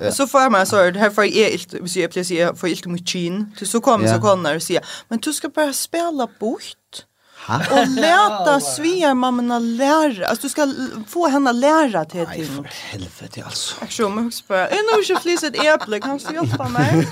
[0.00, 0.12] Ja.
[0.12, 3.08] Så får man så här för är ilt, hvis jag plötsligt säger för ilt mot
[3.08, 3.56] chin.
[3.58, 7.04] Så så kommer så kommer och säger, men du ska bara spela bort.
[7.46, 7.56] Ha?
[7.70, 10.26] Och läta svia mamma lära.
[10.26, 10.74] Alltså du ska
[11.08, 12.38] få henne lära till till.
[12.38, 13.74] Nej för helvete alltså.
[13.80, 17.08] Jag tror man också bara, är nog inte flis ett äpple, kan du hjälpa mig?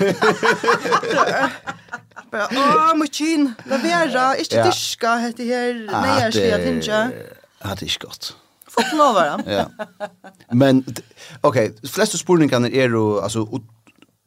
[2.31, 7.11] Bara, åh, mutin, lavera, inte diska, heter här, nej, jag ska inte.
[7.59, 8.35] Hade inte gott.
[8.81, 9.43] Fuck vara.
[9.47, 9.71] Ja.
[10.51, 10.83] Men
[11.41, 13.47] okej, okay, flesta spurningarna är ju alltså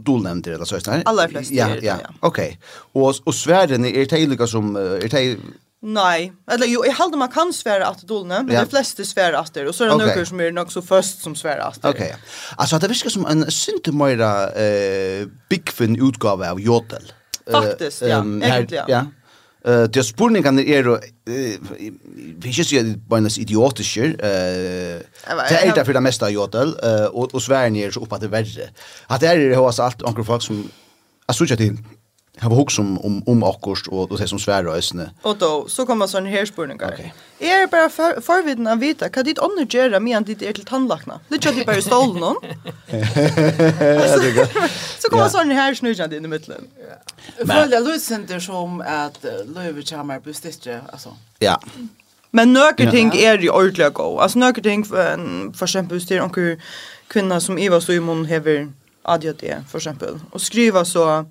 [0.05, 1.03] du eller det alltså här.
[1.05, 1.55] Alla flesta.
[1.55, 1.97] Ja, ja.
[2.21, 2.61] Okej.
[2.93, 5.37] Och och svärden är tejliga som är det
[5.83, 8.61] Nej, eller jo, jag håller man kan svära att dolna, men ja.
[8.61, 10.07] de flesta svär att det och så är det okay.
[10.09, 11.89] några som är nog så först som svär att det.
[11.89, 12.07] Okej.
[12.07, 12.19] Okay.
[12.57, 17.13] Alltså det viskar som en syntemöra eh bigfin utgåva av Jotel.
[17.51, 18.85] Faktiskt, ja, um, egentligen.
[18.89, 19.07] Ja.
[19.65, 21.01] Eh det spurningan är då
[22.43, 25.01] vi just ju bonus idiotischer eh
[25.51, 26.75] det är därför det mesta jotel
[27.13, 28.71] och och Sverige är så upp att det värre.
[29.07, 30.71] Att det är det hos allt onkel folk som
[31.27, 31.77] jag såg till
[32.41, 35.11] har hooks om om om akkurst och då säger som svärrösne.
[35.23, 36.91] Och då så kommer sån här spurningar.
[36.93, 37.15] Okej.
[37.39, 37.49] Okay.
[37.49, 40.67] Är bara för förviden att vita kan ditt andra göra med att ditt är till.
[41.29, 42.37] Det gör det bara stol någon.
[44.99, 46.65] Så kommer sån här snurrande in i mitten.
[47.47, 49.25] Följa Lucenter som att
[49.55, 51.17] Lövechammar på stistre alltså.
[51.39, 51.61] Ja.
[52.31, 54.19] Men några ting är ju ordliga go.
[54.19, 56.61] Alltså några ting för exempel styr onkel
[57.09, 58.73] kvinna som Eva så i mun hever
[59.03, 61.25] ADHD för exempel och skriva så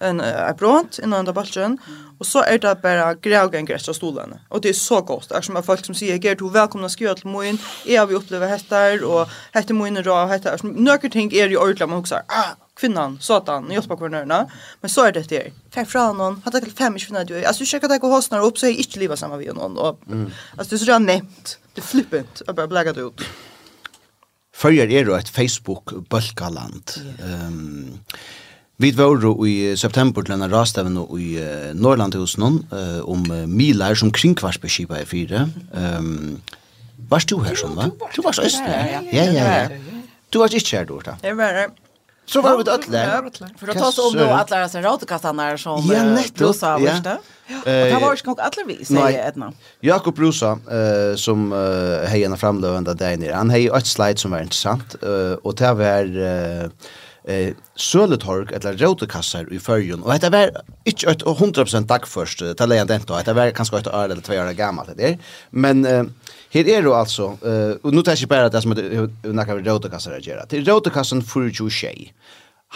[0.00, 1.78] en uh, bront innan den balchen
[2.18, 5.28] och så är det bara grävgång grästa stolarna och det är så gott.
[5.28, 8.14] Det är som att folk som säger ger du välkomna skriva till moin är vi
[8.14, 12.56] upplever hettar och hetter moin då hetter några ting är ju ordla man också ah
[12.80, 16.98] kvinnan satan hjälpa kvinnorna men så är det det fem från någon hade till fem
[16.98, 19.78] kvinnor du alltså försöka ta och hostnar upp så är inte leva samma vi någon
[19.78, 19.98] och
[20.56, 23.20] alltså det är så redan nämnt det flippant att bara bläga det ut
[24.60, 26.90] Följer er jo et Facebook-bølgaland.
[27.00, 27.46] Yeah.
[27.46, 28.00] Um,
[28.80, 34.08] Vi var i september til en rastaven i uh, Norrlandhusen uh, om uh, milar som
[34.08, 35.44] kringkvarsbeskipa i fire.
[35.76, 36.40] Um,
[37.10, 37.88] Varst du her sånn, va?
[38.14, 39.00] Du varst østene, ja?
[39.10, 40.02] Ja, ja, ja.
[40.30, 41.16] Du varst ikke her, Dorta.
[41.24, 41.72] Jeg var her.
[42.30, 43.50] Så var vi til ødler.
[43.58, 46.04] For å ta oss om noe alle disse rådekastanere som ja,
[46.38, 46.96] Brusa har ja.
[47.02, 47.16] det.
[47.56, 49.50] Og det var ikke nok alle vi, sier Edna.
[49.82, 54.36] Jakob Brusa, uh, som uh, hei en framløvende deg nere, han hei et slide som
[54.36, 56.12] var interessant, uh, og det var...
[56.16, 56.90] Uh,
[57.24, 60.50] eh söletorg eller rotekassar i förjun och det var
[60.84, 64.20] inte ett 100% dag först det lägger inte då det var kanske ett år eller
[64.20, 65.18] två år gammalt det är
[65.50, 66.04] men eh,
[66.50, 68.82] här är det alltså eh, och nu tar jag bara det som det
[69.22, 72.14] när rotekassar är det rotekassen för ju tjej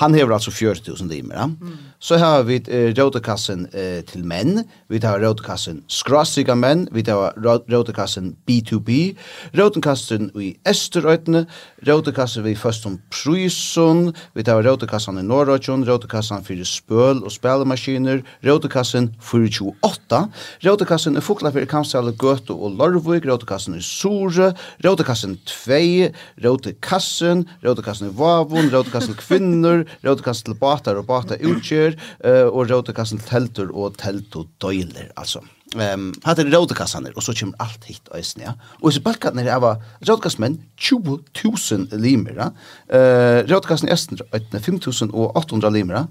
[0.01, 1.35] Han hever altså 40.000 limer.
[1.39, 1.45] Ja?
[1.47, 1.77] Mm.
[2.03, 7.37] Så har vi eh, rådekassen eh, til menn, vi har rådekassen skrastrika menn, vi har
[7.39, 9.15] rådekassen B2B,
[9.55, 11.45] rådekassen i Esterøytene,
[11.87, 18.25] rådekassen vi først om Prysun, vi har rådekassen i Norrøtjon, rådekassen for spøl og spelemaskiner,
[18.43, 20.21] rådekassen for 28,
[20.67, 24.51] rådekassen i Fokla for Kamsale, Gøte og Lorvik, rådekassen i Sore,
[24.83, 25.81] rådekassen 2,
[26.45, 32.70] rådekassen, rådekassen i Vavon, rådekassen kvinner, båter, rådkast til båter og båter utkjør, uh, og
[32.70, 35.41] rådkast til teltur og telt og døyler, altså.
[35.74, 38.53] Um, hatt er rådkassaner, og så kommer alt hit og ja.
[38.80, 42.51] Og så balkaten er av rådkastmenn 20.000 limer, ja.
[42.89, 46.05] Uh, rådkassen i Østen er 5.800 limer, ja.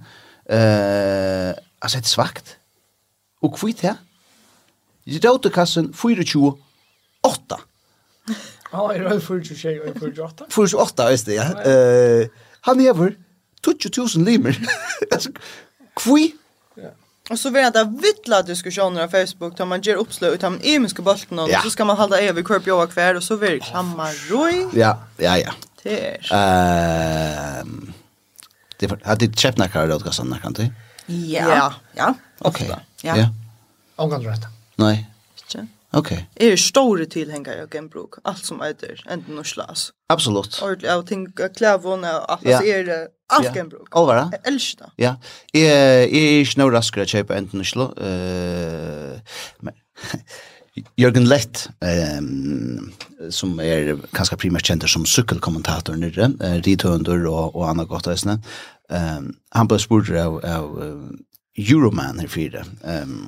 [0.43, 2.57] Uh, altså, det er svagt.
[3.41, 4.01] Og kvitt her.
[5.07, 6.57] Rådkassen 24
[7.23, 7.55] 8.
[8.73, 10.47] Ja, er det 48 og 48?
[10.49, 11.47] 48, visst det, ja.
[12.63, 13.15] Han hever
[13.65, 14.59] 20.000 limer.
[15.11, 15.29] alltså,
[15.95, 16.35] kvi?
[16.75, 16.89] Ja.
[17.29, 21.01] Och så vill jag vittla diskussioner på Facebook där man ger uppslag utan man emiska
[21.01, 21.61] bulten och ja.
[21.61, 24.67] så ska man hålla över kurp jag kvar och så vill klamma roj.
[24.73, 25.53] Ja, ja, ja.
[25.83, 26.27] Det är...
[27.59, 27.93] Ehm...
[28.77, 30.69] Det har det chefna kvar då kan såna kan du?
[31.05, 31.73] Ja.
[31.93, 32.13] Ja.
[32.39, 32.75] Okej.
[33.01, 33.17] Ja.
[33.17, 33.27] Ja.
[33.95, 34.39] Angår rätt.
[34.75, 35.09] Nej.
[35.37, 35.67] Inte.
[35.91, 36.27] Okej.
[36.35, 36.51] Okay.
[36.51, 39.91] Är stora tillhängare av genbruk, allt som äter, enten och slas.
[40.07, 40.61] Absolut.
[40.61, 42.63] Ordentligt, jag tänker klävån och allt, ja.
[42.63, 43.07] är det
[43.37, 43.89] Alt kan bruk.
[43.97, 44.29] Alvara?
[44.33, 44.89] Jeg elsker det.
[45.01, 45.13] Ja.
[45.53, 45.67] Jeg,
[46.13, 47.89] jeg er ikke noe raskere å kjøpe enten Oslo.
[47.97, 49.19] Uh,
[49.65, 49.77] men
[51.01, 52.89] Jørgen Lett, um,
[53.33, 58.39] som er kanskje primært kjent som sykkelkommentator nere, uh, Ritønder og, og Anna Gottøysene,
[58.89, 60.71] um, han ble spurt av, av
[61.61, 63.27] Euroman her fire, um,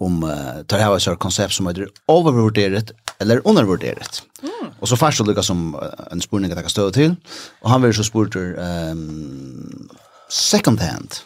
[0.00, 4.22] om uh, tar hava et konsept som heter overvurderet eller undervurderet.
[4.42, 4.70] Mm.
[4.80, 5.76] Og så først så lykkes som
[6.12, 7.16] en spurning at jeg kan støve til,
[7.60, 9.90] og han vil så spurt um,
[10.28, 11.22] second hand.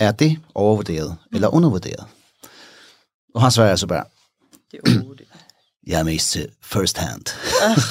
[0.00, 2.06] Er det overvurderet eller undervurderet?
[3.34, 4.04] Og han svarer så bare,
[5.86, 7.32] jeg er mest first hand.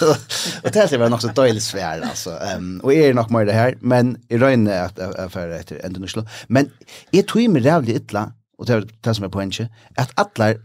[0.63, 2.37] og det er bare nok så døylig svær, altså.
[2.57, 5.99] Um, og jeg er nok mer det her, men i røyne er jeg ferdig etter
[5.99, 6.23] nu Oslo.
[6.47, 6.71] Men
[7.13, 8.27] jeg tror meg rævlig ytla,
[8.59, 10.61] og det er det som er poenget, at atler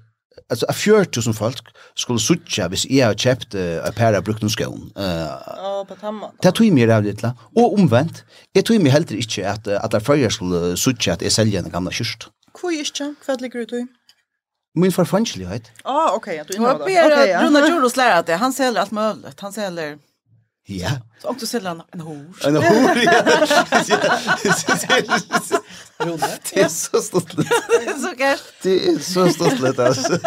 [0.48, 4.52] alltså a 4000 folk skulle sucha hvis jeg har kjøpt uh, a pair av noen
[4.52, 4.90] skoen.
[4.96, 6.36] Uh, på tamman.
[6.42, 7.24] Det tog meg av litt,
[7.56, 8.24] og omvendt.
[8.54, 11.72] Jeg tog meg heller ikke at, at jeg før skulle sucha at jeg selger en
[11.72, 12.30] gamla kyrst.
[12.58, 13.14] Hvor ikke?
[13.24, 13.88] Hva ligger du til?
[14.74, 15.68] Min forfannslighet.
[15.84, 16.96] Ah, ok, ja, du innrømmer det.
[17.04, 17.42] Okay, ja.
[17.44, 19.32] Runa Joros lærer at det, han selger alt mulig.
[19.40, 19.98] Han selger
[20.64, 20.90] Ja.
[21.22, 22.24] Så om du säljer en hor.
[22.44, 23.12] En hor, ja.
[26.52, 27.36] Det är så stort.
[27.36, 28.44] Det är så gärst.
[28.62, 30.18] Det är så ståtligt, alltså.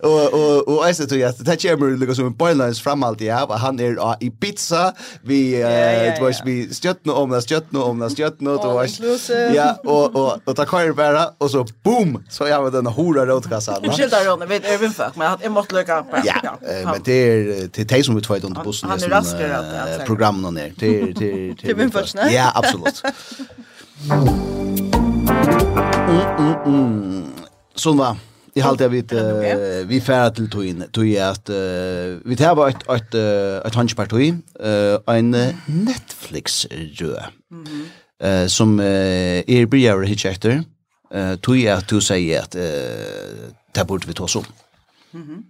[0.00, 3.20] Och, och, och jag tror att det här kommer liksom som en pointlines fram allt
[3.20, 3.56] jag har.
[3.56, 4.94] Han är i pizza.
[5.22, 6.42] Vi, ja, ja, ja.
[6.44, 8.50] vi stjöttna om det, stjöttna om det, stjöttna.
[8.50, 9.54] All inclusive.
[9.54, 11.28] Ja, och, och, och ta kvar bara.
[11.38, 12.24] Och så boom!
[12.30, 13.84] Så jag har den hora rådkassan.
[13.84, 14.46] Ursäkta, Ronny.
[14.46, 16.04] Vi är överfört, men jag måste lycka.
[16.24, 20.70] Ja, men det är det som vi två under bussen är raskare programmen och ner
[20.78, 22.30] till till till min första.
[22.30, 23.02] Ja, absolut.
[26.08, 27.24] Mm, mm, mm.
[27.74, 28.16] Sunva,
[28.54, 30.84] jag har alltid vet uh, vi färra til Tuin.
[30.92, 33.14] tog är att uh, vi tar bara ett ett
[33.66, 34.34] ett hunchparti,
[34.64, 35.30] uh, en
[35.66, 37.16] Netflix rö.
[37.50, 37.64] Mhm.
[37.64, 37.84] -hmm.
[38.24, 40.62] Uh, som uh, er blir hitchhiker.
[41.14, 42.62] Eh uh, tui är att du säger ta uh,
[43.74, 44.26] det borde vi ta.
[45.12, 45.22] Mhm.
[45.30, 45.44] Mm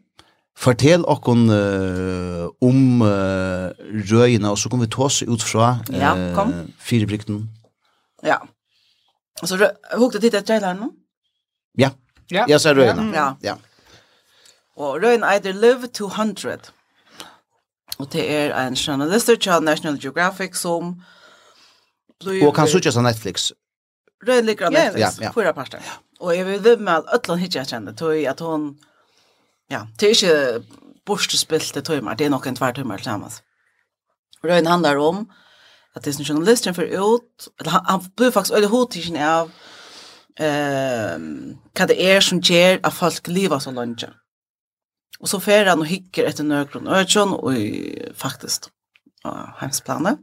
[0.58, 3.72] Fortell okkon uh, om uh,
[4.10, 6.52] røyene, og så kan vi ta oss ut fra uh, ja, kom.
[6.78, 7.46] firebrikten.
[8.26, 8.38] Ja.
[9.42, 9.56] Så
[9.98, 10.92] hukte titt et trailer nå?
[11.80, 11.90] Ja.
[12.30, 13.08] Ja, jeg ser røyene.
[13.16, 13.32] Ja.
[13.42, 13.56] ja.
[14.76, 16.70] Og røyene eitir Live 200.
[17.98, 20.94] Og det er en journalist til National Geographic som...
[22.22, 22.46] Blir...
[22.46, 23.50] Og kan sutja seg Netflix.
[24.22, 25.34] Røyene ligger av Netflix, ja, ja.
[25.34, 25.82] fyra parter.
[26.22, 28.72] Og jeg vil vimme at Øtland hitja kjenne, tog at hun...
[28.76, 28.91] Hon
[29.72, 33.40] Ja, det er ikke bortspilte tøymer, det er nok en tvær timmar tillsammans.
[34.44, 35.24] Røyen handlar om
[35.96, 39.52] at det er journalisten for ut, eller han, han blir faktisk øyne hodtisjen av
[40.40, 41.16] eh,
[41.72, 44.04] hva det er som gjør at folk lever så langt.
[45.22, 47.56] Og så fer han og hikker etter nøkron økjon, og
[48.18, 48.68] faktisk,
[49.24, 50.20] og hemsplanet.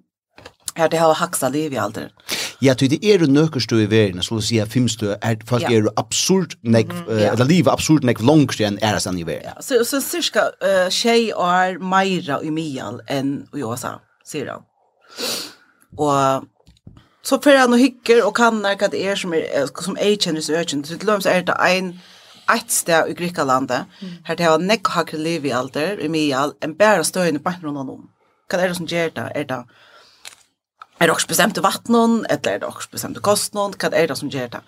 [0.78, 2.14] Ja, det har haksa liv i alderen.
[2.62, 5.78] Ja, det er nøkker støy i verden, så sier fem støy, er, folk ja.
[5.78, 7.32] er absurd nek, mm, ja.
[7.32, 9.54] eller livet absurd nek langt enn er det i verden.
[9.54, 13.96] Ja, så, så cirka uh, tjej er meira i Mial enn i USA,
[14.28, 14.68] sier han.
[15.98, 16.48] Og
[17.24, 20.44] så fyrir han og hykker og kannar hva det er som er, som er kjenner
[20.44, 20.88] seg økjent.
[20.88, 21.94] Så til dem er det ein,
[22.50, 24.14] ett sted i Greklandet, mm.
[24.26, 27.68] her det var nekk hakre liv i alder, i Mial, en bæra støyene på en
[27.68, 28.08] rundt om.
[28.50, 29.28] Hva er det som gjør det?
[29.36, 29.60] Er det
[31.00, 34.10] Er det også bestemt i vattnet, eller er det også bestemt i kostnet, hva er
[34.12, 34.64] det som gjør det?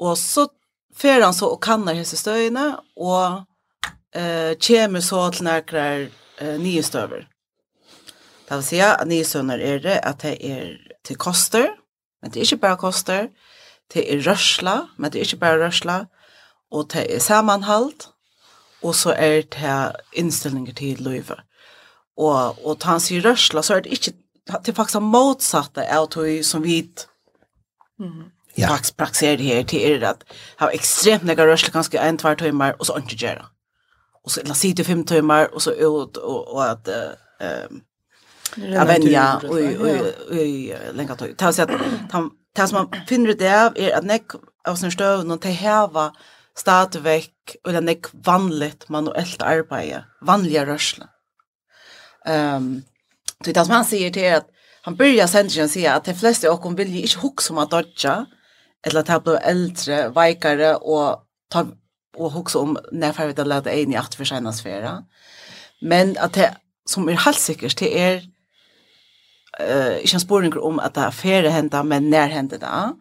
[0.00, 0.46] Og så
[0.96, 3.44] fer han så og kanner hese støyene, og
[4.16, 6.08] eh, kommer så til nærkere
[6.40, 7.28] eh, nye støver.
[8.48, 10.72] Det vil si at nye støver er det at det er
[11.04, 11.68] til koster,
[12.22, 13.28] men det er ikke bare koster,
[13.92, 16.04] det er rørsla, men det er ikke bare rørsla,
[16.72, 18.08] og det er sammenholdt,
[18.82, 21.36] og så er det innstillinger til løyve.
[22.16, 24.16] Og, og ta han sier rørsla, så er det ikke
[24.46, 26.80] det er faktiskt motsatte av det som vi
[28.00, 28.24] mm.
[28.56, 28.68] ja.
[28.68, 30.24] faktiskt det här till er att
[30.58, 33.46] ha extremt några rörsler ganska en, två timmar och så inte göra.
[34.24, 37.80] Och så la sig till fem timmar och så ut och, och att ehm
[38.56, 39.58] Jag vänja och
[40.94, 41.36] länka tog.
[41.36, 41.70] Det att
[42.56, 44.22] det som man finner ut det av är att nek
[44.68, 46.12] av sin stöv någon till häva
[46.56, 51.08] stadväck eller nek vanligt manuellt arbete, vanliga rörsler.
[52.26, 52.82] Ehm um,
[53.44, 54.46] Det som han säger till att
[54.82, 57.70] han börjar sen säga att de flesta av oss vill ju inte huxa om att
[57.70, 58.26] dodja
[58.86, 61.66] eller att han blir äldre, veikare och ta
[62.16, 65.04] och huxa om när för att lära in i att försena sfära.
[65.80, 68.22] Men att det som är helt säkert det är
[69.58, 72.92] eh inte en spårning om att det affärer hända men när händer det.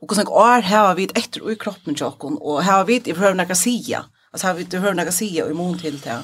[0.00, 3.00] Och hur såg är här vi ett efter i kroppen jokon och här vi i
[3.00, 4.04] behöver några sia.
[4.30, 6.22] Alltså har vi det behöver några sia i immun till det.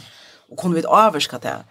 [0.49, 1.65] Och kunde vi avskata det.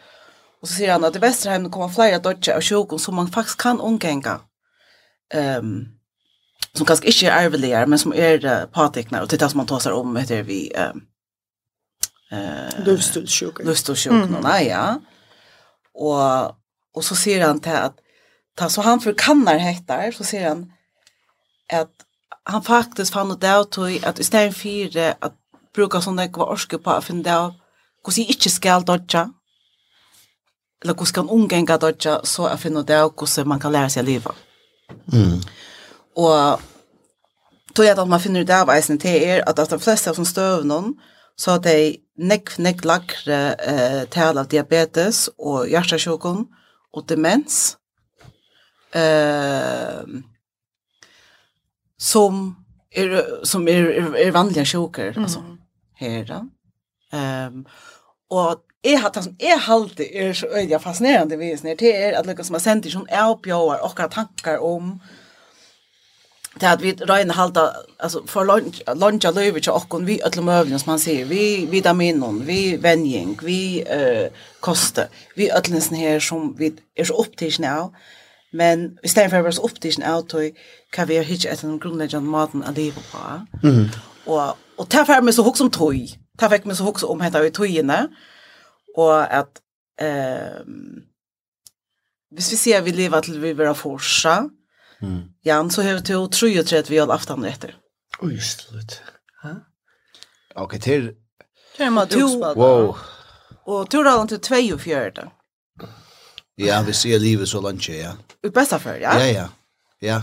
[0.62, 3.62] Och så säger han att i Västerheim kommer flera dotcher av sjukdom som man faktiskt
[3.62, 4.40] kan omgänga.
[5.34, 5.88] Ehm um,
[6.74, 9.92] som kanske inte är ärvliga men som är uh, patiknar och det som man tar
[9.92, 11.02] om heter vi ehm
[12.32, 13.64] eh lustsjuka.
[13.64, 14.42] Lustsjuka mm.
[14.44, 15.00] nej ja.
[15.94, 16.56] Och
[16.94, 17.96] och så säger han till att
[18.56, 20.72] ta så han för kannar hettar så säger han
[21.74, 21.96] att
[22.44, 25.34] han faktiskt fann ut att att istället för att
[25.76, 27.54] bruka sån där kvarske på att finna ut
[28.06, 29.34] hur sig inte skall dotcha
[30.84, 33.90] eller hur ska man umgänga dodja så att finna det och hur man kan lära
[33.90, 34.32] sig att leva.
[35.14, 35.40] Mm.
[36.16, 36.62] Och
[37.74, 40.66] tog är att man finner det av eisen till er att, de flesta som stöv
[40.66, 40.94] någon
[41.36, 46.48] så att de nekk, nekk lagre eh, tal av diabetes och hjärtasjukdom
[46.92, 47.78] och demens
[48.92, 50.02] eh,
[51.98, 52.56] som
[52.92, 55.24] är, som är, är, er vanliga sjukor mm.
[55.24, 55.58] alltså,
[55.94, 56.48] här.
[57.14, 57.66] Um,
[58.30, 62.16] och Jeg har tatt som jeg alltid er så øyelig fascinerende visen her til er
[62.18, 64.96] at lukka som har sendt i sånn avbjøver og tankar om
[66.60, 67.62] det at vi røyne halda,
[68.00, 72.78] altså for lunge løyve til okken, vi ødlom møvlen som man sier, vi vitaminen, vi
[72.82, 74.28] venjing, vi uh,
[74.60, 77.94] koste, vi ødlensen her som vi er så opptidsne av,
[78.52, 80.60] men i stedet for å være så opptidsne av, tog,
[80.92, 83.24] kan vi hitje etter den grunnleggende maten av livet på.
[83.64, 83.88] Mm.
[84.26, 85.96] Og, og det er for meg så hokk som tog,
[86.42, 88.31] det fikk meg så hokk om hette vi togene, og
[88.98, 89.62] og at
[90.02, 91.12] ehm
[92.32, 94.50] hvis vi ser vi lever til vi vera forsa.
[95.02, 95.22] Mm.
[95.46, 97.76] Jan så hör till tror ju att vi har aftan etter.
[98.20, 99.02] Oj, slut.
[99.44, 99.50] Ha?
[100.56, 101.16] Okej, till
[101.78, 102.22] Tema du.
[102.56, 102.98] Wow.
[103.66, 105.12] Och tur då till 2 och 4.
[106.56, 108.14] Ja, vi ser livet så långt ja.
[108.44, 109.20] I bästa för, ja.
[109.20, 109.50] Ja, ja.
[110.00, 110.22] Ja.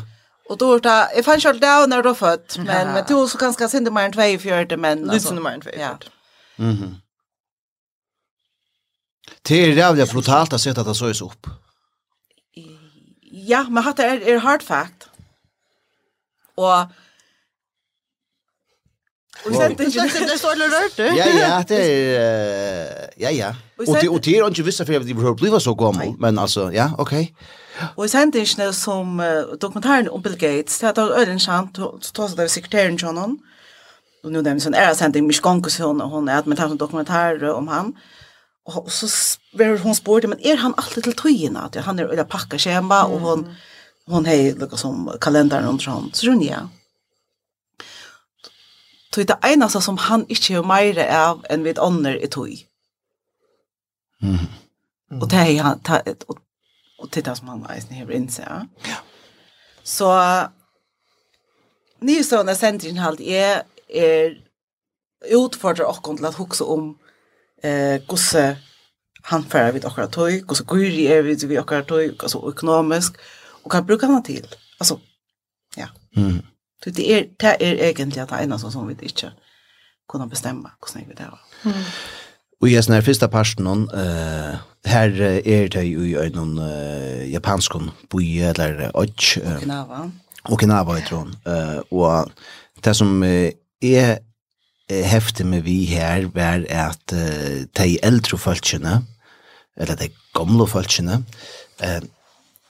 [0.49, 3.69] Och då ta, jag fanns själv där när du fött, men men du så kanske
[3.69, 5.31] sände mer än 2 i fjärde men alltså.
[5.31, 6.07] Lite mer än 2 i fjärde.
[6.57, 6.97] Mhm.
[9.49, 11.51] Det er rævlig brutalt å sette det så søys opp.
[13.49, 15.09] Ja, men hatt er, er hard fact.
[16.57, 16.89] Og
[19.47, 20.99] Og sen det det står det rørt.
[21.16, 23.53] Ja ja, det er ja ja.
[23.79, 26.70] Og det og det er ikke visst for de burde bli så gammel, men altså
[26.74, 27.33] ja, okej.
[27.97, 29.20] Og sen det som som
[29.61, 33.39] dokumentaren om Bill Gates, det er øyne sant, så tar det sekretæren John.
[34.24, 37.68] Og nu dem sån är sent i Mishkonkus hon er är med en dokumentar om
[37.68, 37.95] han.
[38.77, 39.07] Och så
[39.53, 41.61] var hon spurt, men är han alltid till tøyene?
[41.61, 43.55] att han är eller packa schema och hon
[44.07, 46.69] hon har lukka som kalendern runt hon så runda ja.
[49.14, 52.66] Så det eneste som han inte er mer av enn vid ånder i tøy.
[54.23, 54.47] Mm.
[55.23, 55.81] Och det är han
[56.27, 56.39] och
[56.99, 58.66] och titta som han eisen snäv innse.
[58.83, 58.97] Ja.
[59.83, 60.09] Så
[62.01, 64.37] ni såna sentrin halt är er
[65.31, 66.99] utfordrer och til att huxa om
[67.63, 68.57] eh gosse
[69.25, 73.19] han færa vid akkurat tøy, gosse gyri er vid vid akkurat tøy, altså økonomisk,
[73.65, 74.47] og kan bruka han til?
[74.81, 74.97] Altså,
[75.77, 75.87] ja.
[76.17, 76.41] Mm.
[76.83, 79.31] Så det er, det er egentlig at det som vi ikke
[80.09, 81.43] kunne bestemme hvordan vi det var.
[81.65, 81.85] Mm.
[82.63, 85.11] Og jeg snar første parten, uh, her
[85.45, 89.13] er det jo i noen uh, japanskon boi, eller oj.
[89.39, 90.11] Uh, Okinawa.
[90.45, 91.29] Okinawa, jeg tror.
[91.47, 92.31] Uh, og
[92.85, 93.51] det som uh,
[93.83, 94.19] er
[94.89, 99.03] hefte med vi her var at uh, de eldre folkene,
[99.76, 101.22] eller de gamle folkene,
[101.84, 102.01] uh,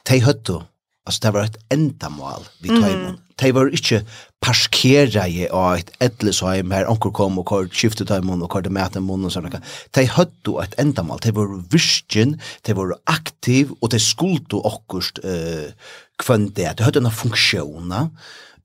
[0.08, 0.58] de høttu,
[1.06, 3.16] altså det var et endamål vi tøymon.
[3.16, 3.24] Mm.
[3.38, 4.00] De var ikke
[4.42, 8.98] parskera i et edlesheim her, anker kom og kort skiftet tar imot og kort mæte
[8.98, 9.60] imot og sånne.
[9.94, 12.34] De høttu et endamål, de var virkjen,
[12.66, 15.70] de var aktiv, og de skuldu okkurst uh,
[16.18, 16.78] kvøndet.
[16.78, 18.08] De høttu en funksjona,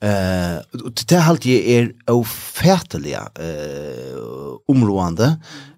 [0.03, 4.23] Eh, uh, det halt jeg er ofertelig eh
[4.67, 5.37] områdende.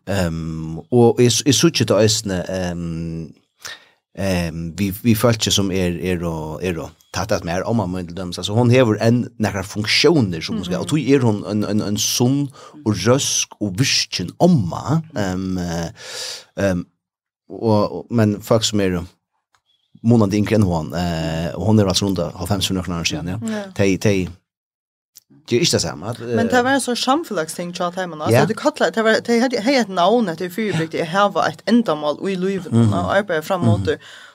[0.10, 3.34] Ehm um, og jeg, jeg så det øsne ehm
[4.18, 8.06] ehm vi vi følte som er er og er og tatt at mer om man
[8.06, 11.82] dem så hon hever en några funktioner som ska och då är hon en en
[11.82, 12.50] en sån
[12.86, 15.02] och rösk och vischchen omma.
[15.16, 15.58] Ehm
[16.58, 16.86] ehm
[17.50, 19.06] och men folk som är
[20.06, 20.94] månad yngre än hon.
[20.94, 23.72] Eh, hon är alltså runt 50 år sedan, ja.
[23.76, 24.30] Tej, tej,
[25.50, 26.16] Det är inte samma.
[26.20, 28.26] Men det var en sån samförlagsting tjat hemma.
[28.26, 32.30] Alltså det kallar, det var, det hade ett navn etter fyrbygd, det var ett endamål
[32.30, 33.88] i livet och arbeta framåt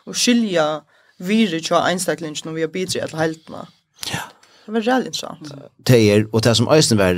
[0.06, 0.82] och skilja
[1.18, 3.66] vire tja einstaklingen och vi har bidragit til heltna.
[4.12, 4.20] Ja.
[4.66, 5.54] Det var väldigt intressant.
[5.76, 7.14] Det är, och det som Östen var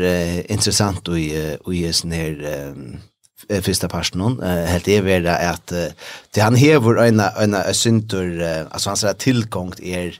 [0.52, 2.74] intressant och i, och i sån här
[3.62, 5.72] första parten hon helt är at att
[6.34, 10.18] det han hever en en syntor alltså han säger tillgång till er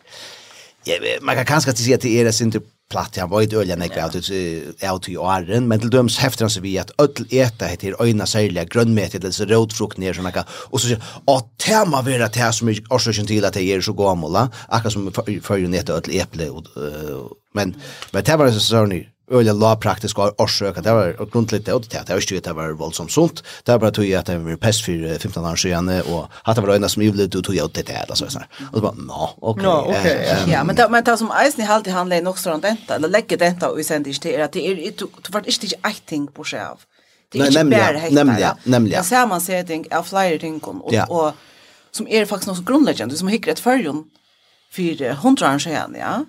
[1.23, 2.62] man kan kanske inte säga att det är syntur
[2.93, 6.49] platt han var ju öljan nej att det ut i åren men till döms häftar
[6.49, 10.45] så vi att öll äta heter öjna särliga grönmete eller så rotfrukt ner såna kan
[10.51, 10.95] och så
[11.27, 14.91] att tema vara det här som är orsaken till att det är så gamola akka
[14.91, 15.12] som
[15.43, 16.51] för ju eple, og, äpple
[17.55, 17.75] men
[18.11, 18.87] men det var så så
[19.31, 22.53] öliga la praktisk har orsök att det var grundligt det att det var styrt det
[22.53, 23.43] var voldsomt sunt.
[23.64, 26.62] Där bara tog jag att det var pest för 15 år sedan och att det
[26.62, 29.31] var öjna som jublet du tog jag det där alltså så här och bara no
[29.41, 32.51] okej okay, ja men det men det som eisen i halt i handla nog så
[32.51, 35.05] runt detta eller lägger detta och sen det är att det är det ikke
[35.47, 36.81] inte ett ting på seg av
[37.33, 38.47] det är inte bara helt nemlig.
[38.64, 41.33] nämligen så man ser ting av flere ting och och
[41.91, 44.05] som är faktiskt något grunnleggende, som hickret förjon
[44.73, 46.25] för hundra år sedan ja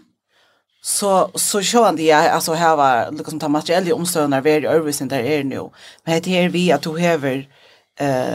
[0.86, 5.24] så så sjön det det alltså här var liksom ta materiella omstörningar väldigt övrigt där
[5.24, 5.70] är nu.
[6.06, 7.48] Men det här vi att du häver
[8.00, 8.34] eh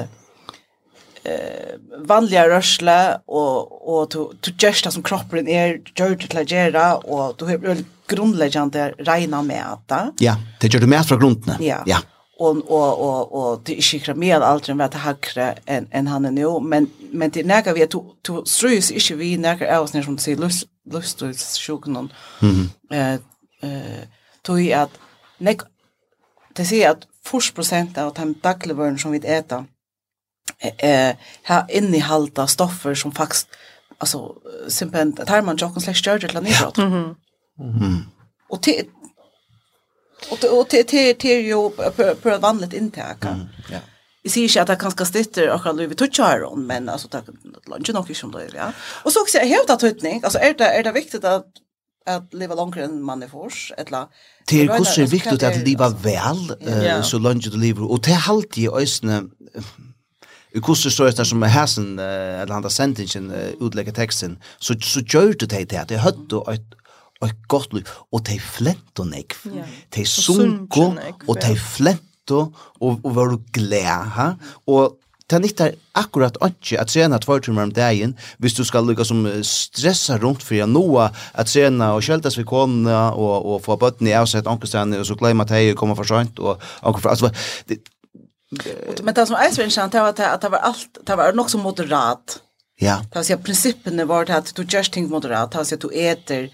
[1.24, 6.96] eh vanliga rörsla och och du du gesta som kroppen är gjort till till gera
[6.96, 7.76] och du har
[8.08, 10.14] grundläggande rena med att.
[10.18, 11.56] Ja, det gör du mer från grunden.
[11.60, 11.82] Ja.
[11.86, 11.98] ja.
[12.38, 16.06] Och och och och det är säkert mer allt än vad det hackre än än
[16.06, 19.80] han är nu, men men det näga vi att du du strös inte vi näga
[19.80, 22.12] oss när som säger lust luststolssjuknon.
[22.42, 22.70] Mm.
[22.92, 23.18] Eh
[23.62, 24.04] eh
[24.42, 24.90] tog at
[25.38, 25.62] nek
[26.56, 29.64] det sier at 40% av de dagligvarene som vi äter
[30.82, 33.48] eh har innehalta stoffer som faktiskt
[33.98, 34.34] alltså
[34.68, 36.76] simpelt tar man jocken slash större till nidrott.
[36.76, 37.16] Mhm.
[37.58, 38.04] Mhm.
[38.48, 38.86] Och till
[40.30, 41.70] och till till till ju
[42.22, 43.16] på ett vanligt intag.
[43.70, 43.78] Ja
[44.28, 47.80] vi sier ikke at det kanskje stitter akkurat lov i tutsjaren, men altså, det er
[47.80, 48.68] ikke nok som det er, ja.
[49.04, 51.64] Og så også, jeg har tatt høytning, altså, er det, er det viktig at
[52.08, 54.08] at leva longer enn man er fors, eller...
[54.48, 58.14] Det er hvordan er viktig at leva vel, uh, så langt du lever, og det
[58.16, 59.20] er alltid øsne,
[60.56, 64.76] i hvordan står det som er hæsen, uh, eller sendt sendingen, uh, utlegger teksten, så,
[64.80, 66.76] så gjør du det til at det er høtt og et,
[67.20, 69.44] og et godt liv, og det er flent og nekv,
[69.94, 70.92] det er sunko,
[71.26, 74.32] og det er flent og, og var glad, ha?
[74.66, 74.98] Og
[75.28, 79.26] det nyttar akkurat ikke at trena tvær timer om dagen hvis du skal lukka som
[79.44, 84.08] stressa rundt for jeg noa at trena og kjeltas vi kona og, og få bøtten
[84.08, 87.32] i avsett ankerstene og så glema teg og kommer for sent og anker for, altså,
[87.68, 87.82] det,
[89.04, 91.58] Men det som er svinnsjant, det var at det var alt, det var nok så
[91.60, 92.38] moderat.
[92.80, 93.02] Ja.
[93.04, 96.48] Det var at prinsippene var at du just ting moderat, det var at du eter,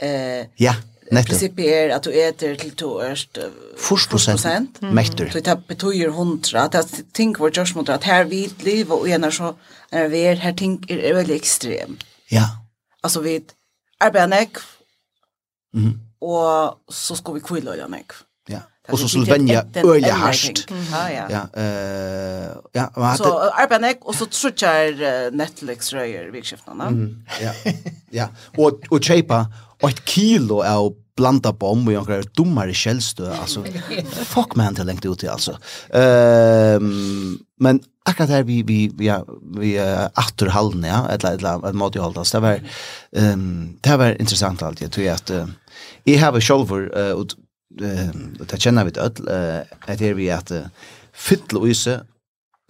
[0.00, 0.72] eh, ja
[1.12, 3.38] Prinsippet er at du eter til to ørst
[3.78, 5.30] 40 prosent mekter.
[5.30, 6.66] Så det betyr hundra.
[6.68, 9.52] Det er ting vår gjørs mot at her vi liv og gjerne så
[9.92, 11.98] er vi her ting er veldig ekstrem.
[12.32, 12.48] Ja.
[13.04, 13.38] Altså vi
[14.00, 14.58] arbeider nek
[16.20, 18.12] og så skal vi kvile øyne nek.
[18.88, 20.68] Och så skulle vänja öliga harst.
[21.30, 26.44] Ja, eh ja, man Så arbetar och så trutchar Netflix röjer vid.
[27.42, 27.52] Ja.
[28.10, 28.28] Ja.
[28.56, 29.46] Och och chepa
[29.88, 33.64] ett kilo av blanda bomb och några dummare källstö alltså
[34.12, 35.58] fuck man till längt ut alltså.
[35.90, 39.14] Ehm men akkurat här vi vi vi
[39.60, 39.78] vi
[40.16, 42.60] åter hallen ja ett ett ett mot i hållas det var
[43.16, 45.30] ehm det var intressant alltid tror jag att
[46.04, 46.72] i have a själv
[47.16, 47.26] och
[47.76, 49.20] det kjenner vi til at
[49.86, 50.52] det er vi at
[51.16, 52.00] fylla og ise,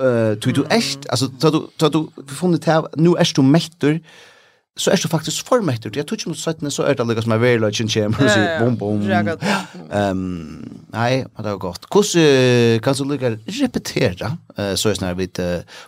[0.02, 3.98] uh, du echt altså, tar du, tar du funnit her, nu erst du mekter,
[4.77, 7.24] så er det faktisk for meg Jeg tror ikke noe søttene så er det lukket
[7.24, 9.05] som er veldig løgjen kjem og sier bom bom.
[9.89, 11.87] Um, nei, det var godt.
[11.89, 14.33] Hvordan kan du lukket repetere
[14.77, 15.29] så er snart vi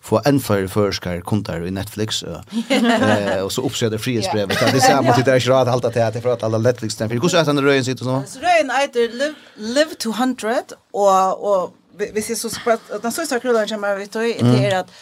[0.04, 4.56] få en for førskar kontar i Netflix og så oppsøker det frihetsbrevet.
[4.56, 6.96] Det er samme til det er ikke rad halta det at jeg prater alle Netflix.
[6.96, 8.40] Hvordan er den røyen sitt og sånn?
[8.44, 9.20] Røyen eiter
[9.56, 14.58] Live 200 og hvis jeg så spør at den største krullen kommer vi til det
[14.68, 14.92] er at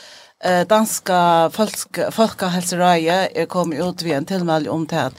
[0.44, 5.12] eh, danska folk, folkahelserøye er kommet ut ved en tilmelding om til at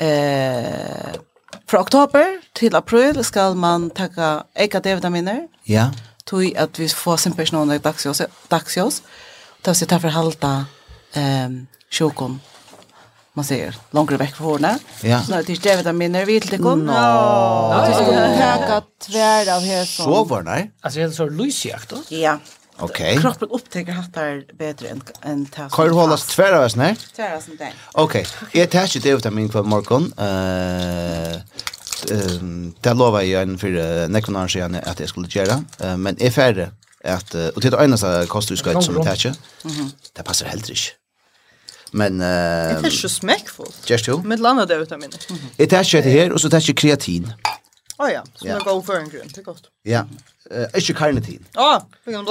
[0.00, 1.18] eh,
[1.68, 4.08] fra oktober til april skal man ta
[4.54, 5.46] eka D-vitaminer.
[5.68, 5.90] Ja.
[6.26, 8.22] Tui at vi får simpelthen noen dagsjås.
[8.50, 9.02] dagsjås.
[9.64, 10.54] Da skal vi ta for halta
[11.14, 11.50] eh,
[11.90, 12.40] sjåkon
[13.34, 14.78] man ser längre bort från henne.
[15.02, 15.22] Ja.
[15.22, 16.88] Så det är D-vitaminer vi till kom.
[16.88, 20.02] Ja, det skulle täcka tvär av här så.
[20.02, 20.70] Så var nej.
[20.80, 21.96] Alltså det är så lysjakt då.
[22.08, 22.38] Ja
[22.84, 23.18] okay.
[23.18, 25.76] kroppen upptäcker hattar bättre än än tas.
[25.76, 26.96] Kör hållas tvära väs nej?
[27.16, 27.72] Tvära som det.
[27.92, 28.26] Okej.
[28.52, 30.12] Jag tar det utan min kvar morgon.
[30.18, 31.34] Eh
[32.10, 35.64] ehm det lova jag en för nekronar sen att jag skulle göra
[35.96, 36.70] men är färre
[37.04, 39.34] att och det ena så kostar som täcke.
[39.64, 39.90] Mhm.
[40.12, 40.78] Det passar helt rätt.
[41.90, 42.26] Men eh
[42.82, 43.90] Det är så smäckfullt.
[43.90, 44.22] Just det.
[44.22, 45.16] Med landa det utan minne.
[45.56, 47.32] Det är det här och så tar jag kreatin.
[47.98, 49.28] Oh ja, så det går för en grön.
[49.34, 49.62] Det är gott.
[49.82, 50.06] Ja,
[50.52, 51.40] Eh, ikke karnitin.
[51.56, 51.68] Å,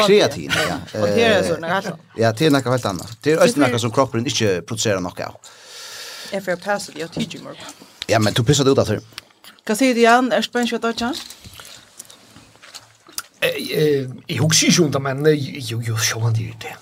[0.05, 0.75] kreatin, ja.
[0.99, 1.95] Og det er sånn, altså.
[2.19, 3.15] Ja, det er noe helt annet.
[3.23, 5.51] Det er også noe som kroppen ikke produserer noe av.
[6.31, 7.55] Jeg får passe det, jeg tidlig.
[8.11, 8.99] Ja, men du pissar det ut av det.
[9.65, 10.29] Hva sier du igjen?
[10.35, 10.93] Er spennende kjøtt av
[13.41, 16.75] Jeg husker ikke om det, men jo, jo, jo, det, jo, jo,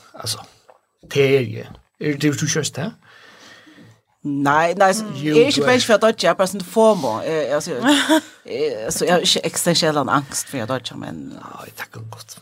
[1.16, 2.92] jo, jo, ju jo, jo, jo, jo, jo,
[4.22, 5.26] Nej, nej, mm.
[5.26, 7.22] jag är inte bäst för att dodge, jag bara inte får må.
[7.56, 11.38] Alltså, jag har inte existentiell angst för att dodge, men...
[11.42, 12.40] Ja, det tackar gott.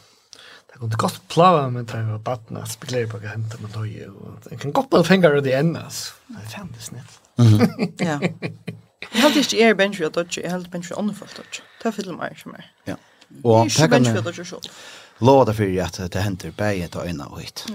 [0.74, 3.88] Det kunde gott plava med tre av battna, speglar på att hämta med og
[4.52, 6.14] Jag kan gott plava fingrar det ännu, alltså.
[6.28, 7.20] Det är fan det snitt.
[7.98, 8.20] Ja.
[9.12, 11.62] Jag hade inte er bench för att dodge, jag hade bench för andra folk, dodge.
[11.84, 12.72] Det är fint mig som är.
[12.86, 12.96] Ja.
[13.44, 14.62] Och tackar bench för att dodge själv.
[15.18, 17.66] Låda för att det händer bäget och ena och hit.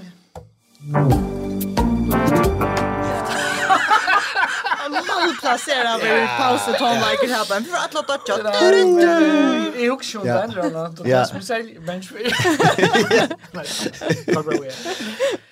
[0.93, 2.79] Ja
[5.27, 8.43] malplacerar vi pausen Tom Michael här bara för att låta chatta.
[9.73, 11.09] Det är också den där då.
[11.09, 11.25] Ja.
[11.25, 12.09] Som säger bench.
[12.09, 12.19] för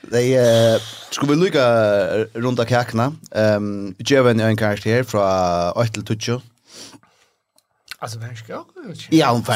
[0.00, 1.64] Det är ska vi lucka
[2.34, 3.12] runt kakna.
[3.30, 5.22] Ehm Jeven är en karaktär från
[5.70, 6.40] 8 till 20.
[7.98, 8.58] Alltså värska.
[9.10, 9.52] Ja, hon får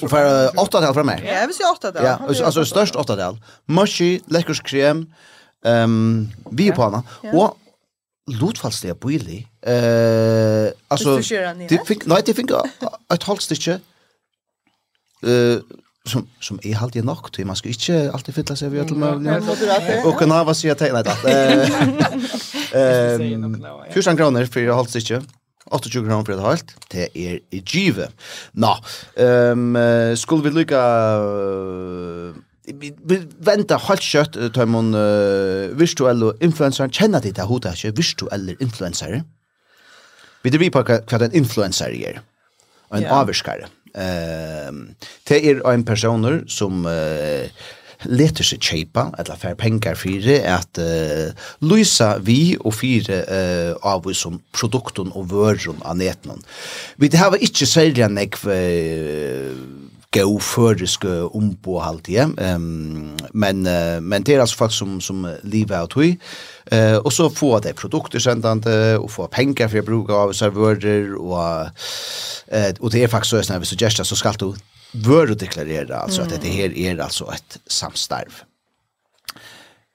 [0.00, 1.24] hon får åtta tal från mig.
[1.26, 2.04] Ja, vi ser åtta tal.
[2.04, 3.38] Ja, alltså störst åtta tal.
[3.64, 5.06] Mushy, läcker krem.
[5.64, 7.02] Ehm vi på henne.
[7.32, 7.58] Och
[8.26, 9.46] lotfallsliga bøyli.
[9.66, 11.16] Eh, altså,
[11.70, 13.78] de fikk, nei, de fikk et halvt stykke,
[15.22, 15.58] eh,
[16.06, 19.26] som, som er halvt nok til, man skal ikke alltid fylla seg ved til meg.
[20.06, 21.14] Og Kanava sier at, nei, da.
[22.76, 25.22] Eh, 14 kroner for et halvt stykke.
[25.66, 28.06] 28 kroner for et halvt, det er i give.
[28.54, 28.74] Nå,
[29.22, 29.78] um,
[30.18, 30.82] skulle vi lykka
[31.22, 32.36] uh,
[32.66, 38.52] vi väntar halt kött tar man uh, virtuella influencer känner det där hotar sig virtuella
[38.60, 39.22] influencer.
[40.42, 42.20] Vi det vi på vad en influencer är.
[42.90, 43.18] En yeah.
[43.18, 43.66] avskare.
[43.94, 44.94] Ehm uh,
[45.28, 47.46] det är en personer som uh,
[48.04, 51.32] leter seg kjeipa, eller fær pengar fyrir, at uh,
[51.64, 56.42] lysa vi og fyrir uh, av oss som produkten og vøren av netnen.
[56.96, 59.50] Vi det hava var ikke særlig enn uh,
[60.16, 62.36] god føreske ombo halvtid.
[62.40, 66.16] Um, men, uh, men det er altså folk som, som lever av tog.
[66.72, 71.12] Uh, og så få de produkter sendende, og få pengar for å bruke av servører,
[71.20, 71.70] og,
[72.52, 74.50] uh, og det er faktisk så at vi du så skal du
[75.04, 76.26] vøre deklarere altså, mm.
[76.26, 78.44] at dette her er altså et samstarv.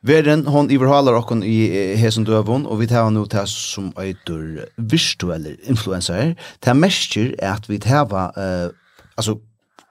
[0.01, 1.59] Veren, hon iverhalar okkon i
[2.01, 6.33] hesen døvun, og vi tar nu det som eitur virtuelle influencer.
[6.65, 8.73] Det merker er at vi tar, uh,
[9.13, 9.37] altså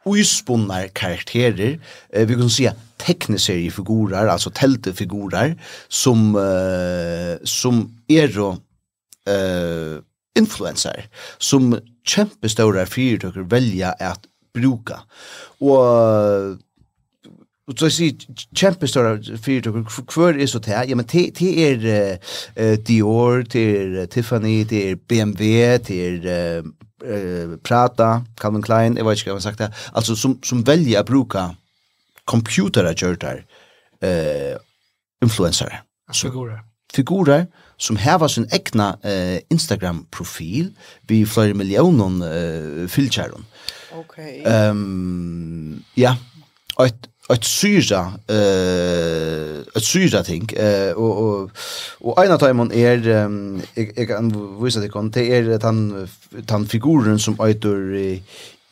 [0.07, 1.79] uispunnar karakterer,
[2.13, 5.57] eh, vi kan säga tekniseriefigurer, alltså teltefigurer,
[5.89, 8.51] som, eh, som är då
[9.33, 10.03] eh,
[10.39, 14.21] influencer, som kjempestora fyrirtöker välja att
[14.55, 15.01] bruka.
[15.59, 16.59] Och
[17.71, 18.17] Och så sier
[18.57, 19.13] kjempestora
[19.45, 19.85] fyrtøkker,
[20.15, 20.89] hver är så det her?
[20.89, 21.85] Ja, men det er
[22.57, 26.63] eh, Dior, det er Tiffany, det er BMW, det er
[27.03, 29.73] eh, Prata, Calvin Klein, jag vet inte vad jag sagt det.
[29.93, 31.57] Alltså som, som väljer att bruka
[32.25, 33.47] computer att göra där.
[34.01, 34.57] Eh,
[35.25, 35.83] influencer.
[36.23, 36.61] Figurer.
[36.93, 37.47] Figurer
[37.77, 40.73] som har sin egna eh, Instagram-profil
[41.03, 43.45] vi flera miljoner eh, fylltjäron.
[43.93, 44.41] Okej.
[44.41, 44.69] Okay.
[44.69, 46.17] Um, ja,
[46.87, 51.51] ett ett syra eh ett syra ting eh och och
[51.99, 53.07] och ena timon är
[53.97, 56.09] jag kan visa det kon det är han
[56.49, 58.21] han figuren som åter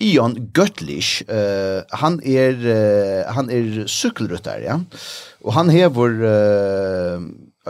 [0.01, 2.55] Ion Göttlich eh han är
[3.33, 4.81] han är cykelryttare ja.
[5.41, 7.21] Och han har eh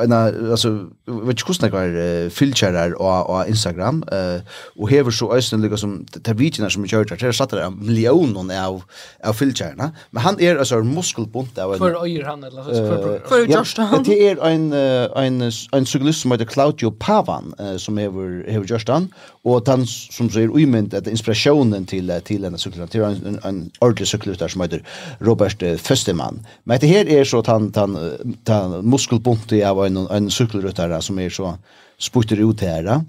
[0.03, 0.71] en alltså
[1.07, 4.41] vet inte kostna kvar filtrar och och Instagram eh
[4.77, 8.83] och hever så ösnen lika som tabitjerna som kör där satt det miljoner av
[9.25, 13.29] av filtrarna men han är alltså muskelbunt av en för öjer han eller så för
[13.29, 14.03] för just han?
[14.03, 19.09] det är en en en cyklist som heter Claudio Pavan som hever hever just han
[19.45, 24.09] och han som säger uiment att inspirationen till till den cykeln till en en ordentlig
[24.09, 24.83] cyklist som heter
[25.19, 31.03] Robert Fösterman men det här är så att han han muskelbunt av en, en cykelryttare
[31.03, 31.59] som är så
[31.99, 33.05] sputtar ut här.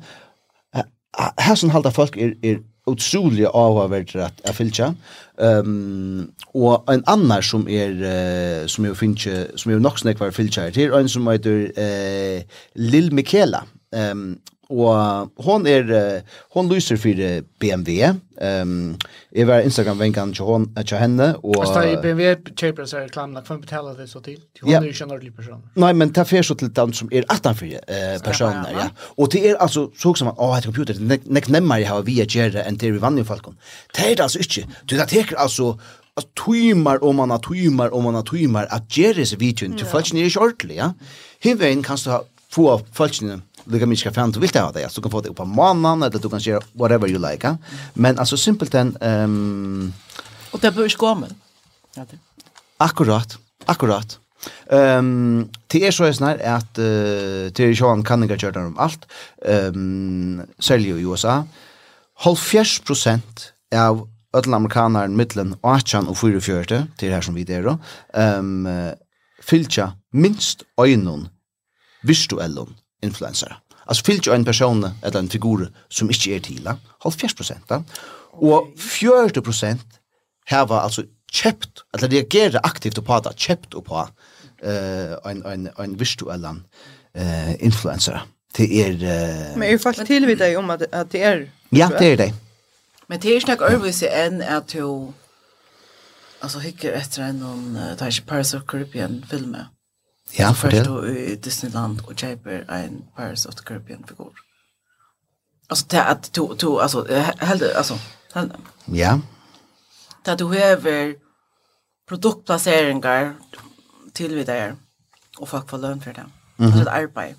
[1.38, 4.96] Här som halda folk är, är otroligt avhåverdt att att fylkja.
[5.42, 10.84] Ehm och en annan som är som jag finche som jag nok snakvar fylkja Det
[10.84, 12.42] är en som heter eh
[12.74, 13.64] Lil Michaela.
[13.96, 14.38] Ehm
[14.70, 16.22] Og hon er,
[16.54, 18.12] hon lyser for BMW.
[18.40, 18.96] Um,
[19.36, 21.32] jeg var Instagram-venkan til hon, til henne.
[21.44, 24.38] Og, altså, i BMW kjøper seg reklamene, kan vi betale det så til?
[24.62, 24.80] Hon ja.
[24.80, 25.64] er ikke en ordentlig person.
[25.82, 28.88] Nei, men ta fyrt så til den som er 18-4 eh, personer, ja.
[29.18, 32.02] Og det er altså, så som att åh, et computer, nek, nek nemmer jeg har
[32.02, 33.58] via Jerry and enn det vi vann Falkon.
[33.96, 34.68] Det er altså ikke.
[34.90, 35.76] Du, det alltså
[36.16, 40.26] altså, tøymar og man tøymar og man tøymar at gjøre seg videoen til folkene er
[40.26, 40.92] ikke ordentlig, ja.
[41.44, 44.92] Hivveien kan du få folkene lika mycket fan du vill ta det.
[44.92, 47.48] Så du kan få det på månaden eller du kan göra whatever you like.
[47.48, 47.58] Ja?
[47.94, 49.94] Men alltså simpelt en ehm um,
[50.52, 51.36] och det behöver med.
[51.96, 52.18] Ja det.
[52.78, 53.38] Akkurat.
[53.66, 54.20] Akkurat.
[54.72, 58.78] Ehm um, det är så är snär att uh, till Sean kan inte köra om
[58.78, 59.06] allt.
[59.46, 61.44] Ehm um, säljer i USA.
[62.24, 63.22] 70%
[63.76, 67.78] av alla amerikanar mittlen 18 och 44 till här som vi det då.
[68.14, 68.92] Ehm um,
[69.42, 71.30] fylja minst ögonen
[72.02, 73.62] virtuellen influencer.
[73.90, 76.68] Altså fyllt jo en person eller en figur som ikke er til,
[77.04, 77.72] halv fjers prosent.
[78.32, 80.00] Og fjørte prosent
[80.50, 86.46] heva altså kjøpt, eller reagere aktivt på det, kjøpt på uh, en, en, en virtuell
[86.46, 88.26] uh, influencer.
[88.58, 88.94] Det er...
[88.94, 91.44] Uh, Men jeg fast til vid deg om at, at det er...
[91.72, 92.34] Ja, det er det.
[93.08, 95.14] Men det er ikke noe øvelse enn at du...
[96.42, 97.76] Altså, hikker etter en noen...
[97.76, 99.70] Det er ikke Paris of Caribbean-filmer
[100.38, 100.86] Ja, for det.
[100.86, 104.34] Så i Disneyland og kjøper en Pirates of the Caribbean-figur.
[105.70, 107.06] Alltså det att du to alltså
[107.40, 108.00] helt alltså
[108.86, 109.20] Ja.
[110.26, 111.16] Det du har
[112.08, 113.36] produktplaceringar
[114.14, 114.76] till vidare
[115.40, 116.20] och folk får lön för det.
[116.20, 116.66] Mm -hmm.
[116.66, 117.36] Alltså det arbete.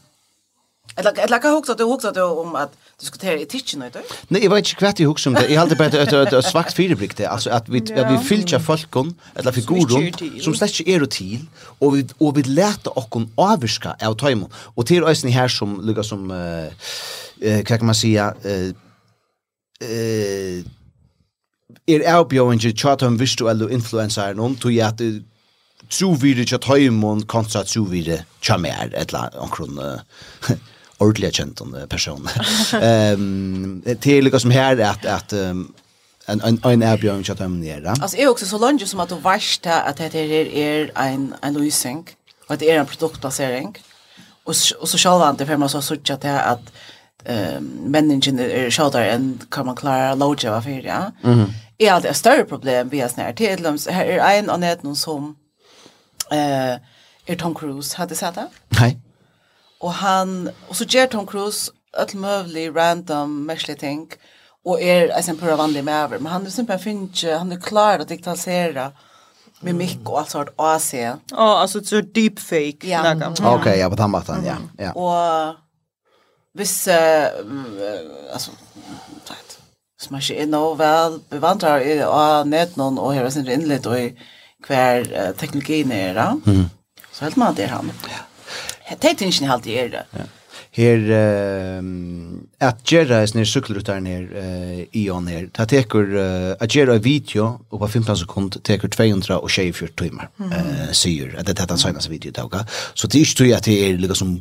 [0.97, 3.97] Eller eller kan också att du också att om att diskutera etikken ut.
[4.29, 5.49] Nej, jag vet inte kvart i hus om det.
[5.49, 7.27] Jag hade bara ett ett ett svagt fyreblick det.
[7.27, 11.47] Alltså att vi att vi filcha folkon eller figurer som släcks är det till
[11.79, 14.51] och vi och vi lärte och kon avviska av tajmo.
[14.55, 18.73] Och till ösn här som lukar som eh vad kan man säga eh
[19.81, 20.65] eh
[21.87, 24.91] er avbjóðingi chatum visuella elu influencer non to ja
[25.91, 30.01] tru við chatum og kontra tru við chamer etla uh,
[31.01, 32.29] ordentligt kjent om person.
[32.83, 35.75] Ehm det lika som här att att um,
[36.27, 37.87] en en en erbjudning att om ner.
[37.87, 41.55] Alltså är också så långt som att du varst att det är är en en
[41.55, 42.09] lösning
[42.49, 43.79] och det är en produktplacering.
[44.45, 46.73] Och och så själva inte för man så såg att det att
[47.25, 51.13] ehm människan är shorter än kan man klara loja av för ja.
[51.23, 51.47] Mhm.
[51.79, 55.37] Är alltid ett större problem vi har snär till dem här är en annan som
[56.31, 56.77] eh
[57.27, 58.49] är Tom Cruise hade sett det?
[58.69, 58.99] Nej.
[59.81, 64.05] Og han, og så gjør Tom Cruise alt mulig random, merslig ting,
[64.65, 68.07] og er en pura vanlig med men han er simpelthen finnes, han er klar å
[69.61, 72.89] med mimikk og alt sånt AC Ja, Å, altså, så deepfake.
[72.89, 73.03] Ja.
[73.15, 73.35] Mm.
[73.45, 74.57] Ok, ja, på den måten, ja.
[74.81, 74.93] ja.
[74.97, 75.57] Og
[76.57, 78.55] hvis, uh, altså,
[79.29, 79.59] tæt,
[80.01, 83.89] som er ikke er noe vel bevandrer i av netnån og her er sin innlitt
[83.89, 84.09] og i
[84.67, 86.33] hver uh, teknologien er, da.
[86.45, 86.69] Mm.
[87.13, 87.93] så helt man at det er han.
[88.09, 88.20] Ja.
[88.91, 90.05] Det er ikke alltid i det.
[90.73, 91.85] Her, uh,
[92.61, 96.99] at gjøre en sånne sykkelrutaren her, uh, i og ned, det teker, uh, at gjøre
[96.99, 100.53] en video, og på 15 sekund teker 224 timer, mm.
[100.55, 102.63] uh, sier, at det er den seneste video, tauka.
[102.95, 104.39] Så det er ikke tog at det er liksom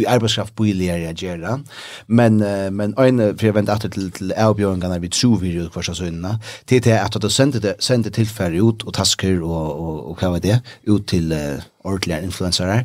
[0.00, 1.60] i arbeidskraft billigare att göra.
[2.06, 5.68] Men uh, men en for jeg venter åter til till erbjudandena vi tror vi gjør
[5.68, 6.38] hver sönna.
[6.68, 10.18] Det är at du det sände det sände tillfälle ut og tasker og, og, og
[10.18, 12.84] hva var det ut til uh, ordentliga influencers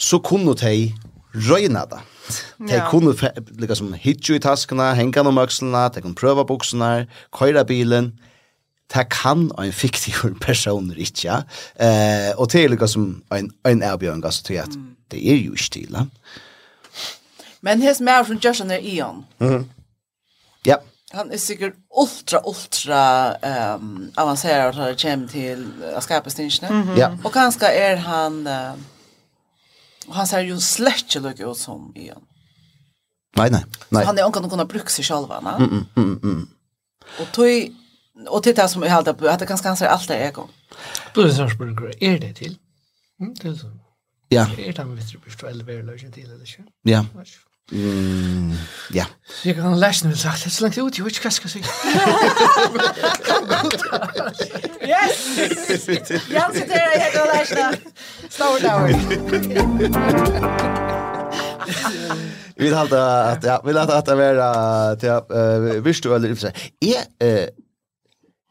[0.00, 0.92] så kunne de
[1.34, 2.00] røyna det.
[2.58, 2.88] De ja.
[2.90, 3.14] kunne
[3.58, 8.12] liksom, hitje i taskene, henge noen økslene, de kunne prøve buksene, køyre bilen.
[8.90, 11.26] Det kan en fiktiv person ikke.
[11.28, 11.42] Ja?
[11.78, 14.86] Eh, og det er liksom en, en avbjørn, altså, til at mm.
[15.10, 15.92] det er jo ikke til.
[15.94, 16.06] Ja?
[17.60, 19.24] Men hans mer som Justin er Ion.
[19.38, 19.68] Mm.
[20.66, 20.80] Ja.
[21.12, 23.34] Han er sikkert ultra, ultra
[23.74, 26.68] um, avancerad när det kommer till att skapa stinsene.
[26.68, 26.98] Mm -hmm.
[26.98, 27.12] yeah.
[27.24, 28.46] Och kanske är han...
[28.46, 28.72] Uh,
[30.10, 32.20] Och han ser ju slett inte ut som igen.
[33.36, 33.64] Nei, nei.
[33.88, 34.02] nei.
[34.02, 35.56] Så han är inte någon kunna bruka sig själva, va?
[35.58, 36.48] Mm, mm, mm.
[37.20, 37.46] Och tog
[38.28, 40.48] och titta som jag hade på att det kanske han säger allt är ego.
[41.14, 42.56] Plus Sarsburger är det till.
[43.20, 43.70] Mm, det är så.
[44.28, 44.46] Ja.
[44.58, 46.62] Är det han vet du förstå eller väl lösen till eller så.
[46.82, 47.04] Ja.
[47.70, 48.50] Mm,
[48.94, 49.04] ja.
[49.26, 51.30] Så jeg kan læse den, sagt, det litt så langt ut, jeg vet ikke hva
[51.30, 51.58] jeg skal si.
[54.90, 55.16] Yes!
[55.70, 57.54] Jeg sitter her, jeg kan læse
[58.30, 58.80] Slow Stor dag.
[62.56, 62.84] Vi har
[63.32, 64.34] at, ja, vi har at det var,
[65.02, 66.52] ja, virtuelle,
[66.82, 67.48] jeg,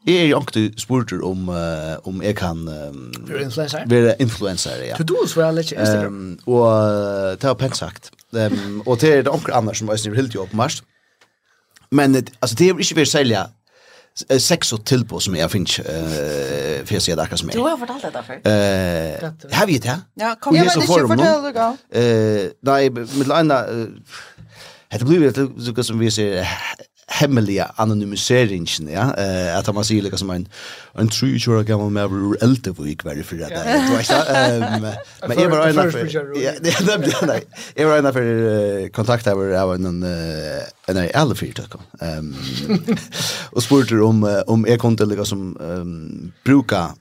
[0.08, 3.80] Jeg er jo ikke spurt om, uh, om jeg kan um, være influencer.
[3.88, 4.96] Være influencer, ja.
[4.96, 6.14] Du du svarer litt Instagram.
[6.14, 6.92] Um, og
[7.42, 8.12] det har pent sagt.
[8.32, 10.84] Um, och det är det onker annars som är helt jobb mars.
[11.92, 13.48] Men alltså det er ikke vi selja
[14.40, 17.58] sex och till på som jeg finner uh, för jag ser det akkurat som jeg.
[17.58, 18.36] Du har fortalt det før.
[18.46, 20.02] Eh har vi det?
[20.20, 21.80] Ja, kom igen, men ikke fortell det galt.
[21.96, 23.88] Uh, nei, med det ene, uh,
[24.92, 26.46] det blir jo som vi sier,
[27.10, 29.10] hemmelige anonymiseringen ja.
[29.18, 30.48] Eh at man sier lika som en
[31.00, 34.80] en true sure gammel med ur äldre var varje för det du vet ikke,
[35.28, 36.40] men jeg var øyne for...
[36.40, 37.42] ja det blir nei.
[37.78, 42.36] Jeg var øyne for kontakt över av en en äldre alle det kom ehm
[43.52, 46.96] och spurte om om jeg kunne lika som ehm bruka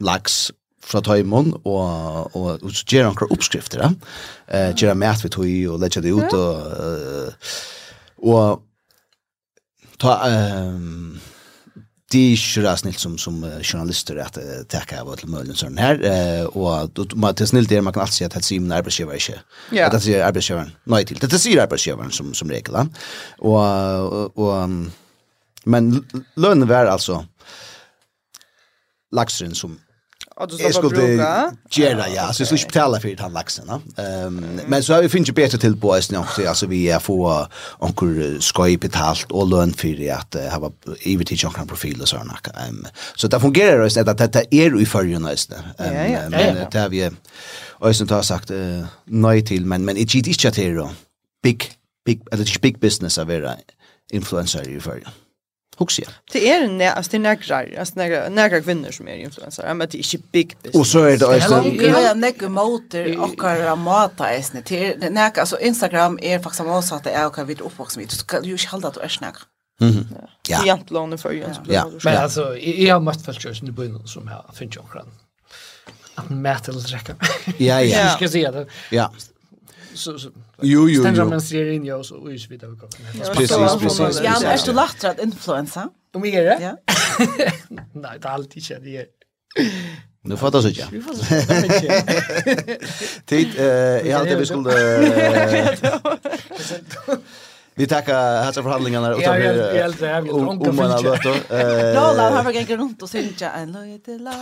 [0.00, 3.94] laks fra Taimon og og og så ger han kra uppskrifter.
[4.48, 7.32] Eh ger mat vi tog og leggja det ut og
[8.22, 8.62] og
[9.98, 11.20] ta ehm
[12.10, 14.38] det är ju rasnilt som som journalister att
[14.68, 18.14] täcka av till möjligen sån här och då man det snilt det man kan alltid
[18.14, 19.86] säga att sim när arbetsgivare inte.
[19.86, 20.70] Att det är arbetsgivaren.
[20.84, 21.18] Nej till.
[21.18, 22.88] Det är arbetsgivaren som som regel va.
[23.38, 24.68] Och och
[25.64, 27.26] men lönen var alltså
[29.12, 29.78] laxen som
[30.40, 31.52] att du ska bruka.
[31.70, 35.32] Gera ja, så skulle betala för den laxen, Ehm men så har vi finns ju
[35.32, 37.46] bättre till på oss nu också alltså vi är få
[37.78, 40.72] onkel skoj betalt och lön för att ha
[41.04, 42.38] evigt inte kan profil och såna.
[42.68, 45.04] Um, så det fungerar det att detta är ju för
[45.78, 46.28] Um, ja, ja.
[46.28, 47.10] men det har vi
[47.80, 48.50] alltså inte har sagt
[49.04, 50.82] nej till men men det gick inte till
[51.42, 51.72] big
[52.04, 53.54] big eller big business av era
[54.12, 55.02] influencer i förr.
[55.78, 56.08] Huxia.
[56.32, 59.74] Det är en alltså det är några alltså några några kvinnor som är influencer.
[59.74, 60.74] Men det är inte big business.
[60.74, 61.54] Og så er det også...
[61.54, 64.66] alltså ja några motor och några mata är snitt.
[64.66, 68.08] Det är alltså Instagram är faktiskt också att det är också vid uppvuxen vid.
[68.08, 69.36] Du kan ju inte hålla att du snack.
[69.80, 70.08] Mhm.
[70.48, 70.62] Ja.
[70.62, 71.44] Det är inte för ju.
[71.68, 71.90] Ja.
[72.04, 75.06] Men alltså jag har mest fallit just nu på någon som här finns ju också.
[76.14, 77.14] Att mäta eller räcka.
[77.58, 77.82] Ja ja.
[77.82, 78.66] Jag ska se det.
[78.90, 79.12] Ja
[79.94, 80.30] så så
[80.62, 83.34] jo jo ständer man ser in jag så och så vidare kommer.
[83.34, 84.20] Precis precis.
[84.24, 85.88] Ja, men är du lattrat influensa?
[86.14, 86.58] Om vi är det?
[86.60, 86.76] Ja.
[87.92, 89.06] Nej, det är alltid så det är.
[90.22, 90.86] Nu får det så ja.
[90.92, 91.24] Vi fattar så.
[93.24, 93.64] Tid eh
[94.08, 94.70] jag hade vi skulle
[97.74, 99.38] Vi tackar hälsa förhandlingarna och tar
[100.22, 101.34] vi om man har låt då.
[102.00, 104.34] Lola har varit gäng runt och synja en lojte la.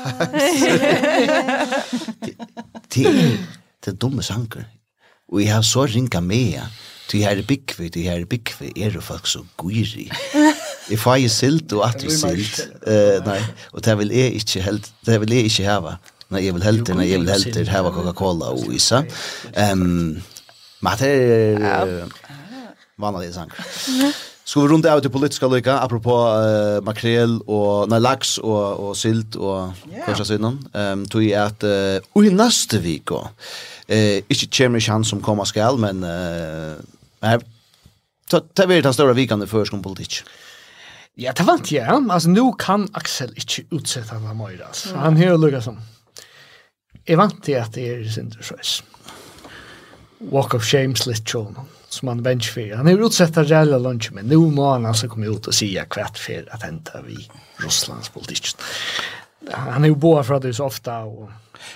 [2.89, 3.39] Tid.
[3.85, 4.65] Det dumme sanker.
[5.33, 6.61] Og jeg har så ringa med,
[7.09, 10.11] til jeg er byggve, til jeg er byggve, er det folk så gyri.
[10.91, 12.61] Jeg får ju silt og at vi silt.
[12.87, 13.41] Uh, nei,
[13.73, 15.97] og det vil jeg ikke, helt, det vil jeg ikke hava.
[16.31, 19.03] Nei, jeg vil helt, nei, jeg vil helter, hava Coca-Cola og isa.
[19.73, 20.23] Um,
[20.83, 21.11] men det
[21.59, 22.07] er
[23.03, 23.51] vanlig sang.
[24.47, 28.93] Skal vi runde av til politiska lykka, apropå uh, makrel og, nei, laks og, og
[28.99, 30.05] silt og yeah.
[30.07, 30.61] korsa synden.
[30.71, 33.25] Um, tog jeg at, uh, i nästa vecka
[33.87, 37.41] eh inte kommer chans som komma skall men eh
[38.29, 40.23] ta ta vi ta stora vikande för skum politik.
[41.15, 42.11] Ja, det vant jag.
[42.11, 44.89] Alltså nu kan Axel inte utsätta han mer alltså.
[44.89, 45.01] Mm.
[45.01, 45.81] Han har lugga som.
[47.05, 48.83] Jag vant det att det är sin stress.
[50.19, 51.57] Walk of shame slit chon
[51.89, 52.75] som han bench för.
[52.75, 55.85] Han är utsett att jävla lunch men nu må han alltså komma ut och säga
[55.85, 58.47] kvart för att hända vi Rysslands politik
[59.53, 61.31] han är ju boa för att det är så ofta och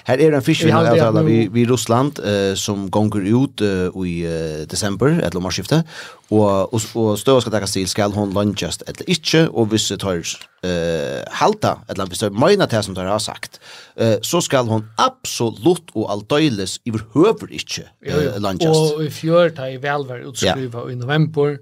[0.05, 5.09] Här är en fiskvinnaravtala vi, vi Russland eh, som gonger ut eh, i eh, december,
[5.09, 5.83] eller lommarskifte,
[6.31, 10.01] og, og, og støv skal takas til skal hon lunchast eller ikkje, og hvis det
[10.05, 13.61] tar eh, halta, eller hvis det møyna til som det har sagt,
[13.97, 18.99] eh, så skal hon absolutt og aldøyles i høver ikkje eh, lunchast.
[18.99, 20.93] Og i fjør tar i velver utskriva ja.
[20.93, 21.59] i november,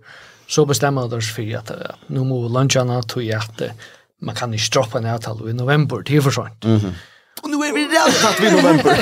[0.48, 3.88] så bestemmer det oss for at uh, nå må lunsjene tog i uh,
[4.20, 6.64] man kan inte droppa en avtal i november, det er för sånt.
[6.64, 6.94] Mm -hmm.
[7.42, 8.96] Och nu er vi redan tatt i november.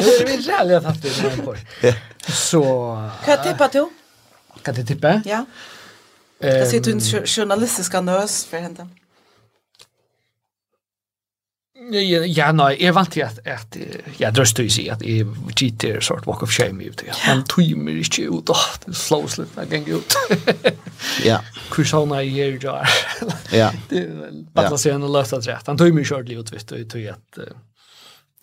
[0.00, 0.36] nu är vi
[0.68, 1.58] redan tatt i november.
[2.28, 2.62] Så...
[3.24, 3.86] Hva jag tippa till?
[4.62, 5.22] Kan du tippa?
[5.24, 5.44] Ja.
[6.38, 8.88] Um, jag sitter du en journalistisk annons för henne.
[11.80, 13.76] Ja, nei, jeg vant til at, at
[14.20, 15.24] jeg drøste til å si at jeg
[15.56, 17.00] gitter sort walk of shame ut.
[17.06, 17.14] Ja.
[17.24, 20.16] Han tøymer ikke ut, åh, det slås litt, jeg ganger ut.
[21.30, 21.38] ja.
[21.72, 22.76] Kursona i her, ja.
[23.56, 23.70] Ja.
[24.52, 25.72] Batla se en løft at rett.
[25.72, 27.40] Han timer ikke ordentlig ut, vet du, til at,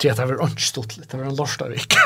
[0.02, 2.00] til at det var ikke stått litt, det var en lorstarvik.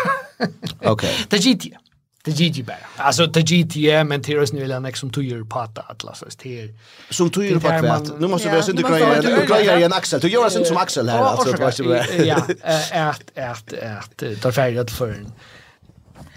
[0.92, 1.08] ok.
[1.32, 1.80] Det gitt jeg.
[2.24, 2.78] Det gick ju bara.
[2.96, 6.20] Alltså det gick ju men det är ju en ex som tog på att Atlas
[6.20, 6.74] så det
[7.10, 10.20] som tog ju på att nu måste vi synda grejer du grejer i en axel.
[10.20, 12.28] Du gör sen som axel här alltså det måste vi.
[12.28, 12.48] Ja,
[12.92, 15.32] ert att att tar färdigt för en.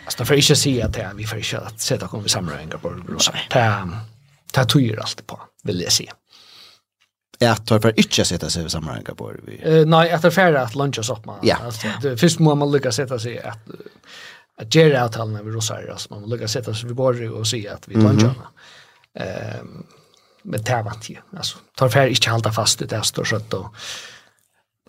[0.05, 2.95] Alltså det får inte se att vi får inte att sätta kom vi samlar på
[3.09, 3.35] grossa.
[3.51, 3.89] Ta
[4.53, 6.11] ta tog ju allt på vill jag se.
[7.39, 9.61] Ja, tar för inte sätta sig i sammanhang på vi.
[9.63, 11.51] Eh nej, efter färra att luncha upp man.
[11.65, 13.59] Alltså först måste man lycka sätta sig att
[14.57, 17.89] att göra avtalen med russar alltså man lägger sätta så vi går och se att
[17.89, 18.35] vi lunchar.
[19.15, 19.87] Ehm
[20.45, 21.17] med tävant ju.
[21.37, 23.75] Alltså tar fär inte halda fast det där stort skött och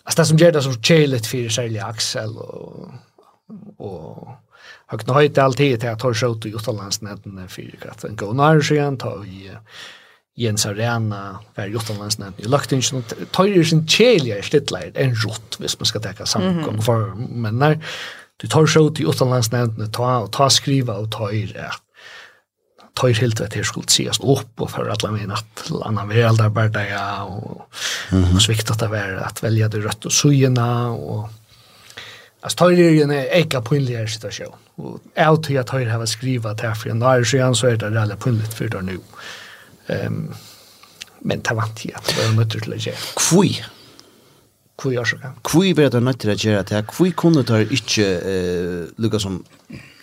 [0.04, 2.90] Alltså det som gör det så kjelet för särlig axel och
[3.78, 4.28] och
[4.86, 9.24] högt höjt alltid till att ta ut och Jotalandsnätten för att en gånar sen ta
[9.24, 9.50] i
[10.36, 12.34] Jens Arena för Jotalandsnätten.
[12.36, 14.42] Jag lagt in sån tar ju sin kjelja i
[14.94, 17.84] en rott hvis man ska täcka samkom för men när
[18.36, 21.70] Du tar så ut i utanlandsnämnden, ta, och ta skriva og ta i det.
[22.96, 26.26] Ta i helt vet hur skulle sies opp og for alle mina at landa med
[26.26, 27.68] all där bara där och,
[28.12, 28.34] mm -hmm.
[28.34, 31.28] och svikta att vara att välja det rött och sujena och
[32.40, 34.54] Alltså tar det en eka punligare situasjon.
[34.76, 37.66] Og jeg tror jag tar det här skriva til här för en dag sedan så
[37.66, 39.00] er det reellt punligt for det nå.
[39.88, 40.34] Um,
[41.20, 42.96] men det vant jeg, Det var mötet til å gjøre.
[43.16, 43.64] Kvui.
[44.76, 45.36] Hvor gjør så kan?
[45.40, 46.82] Hvor ber det nødt til å gjøre det?
[46.92, 49.38] Hvor kunne det ikke uh, lukke som...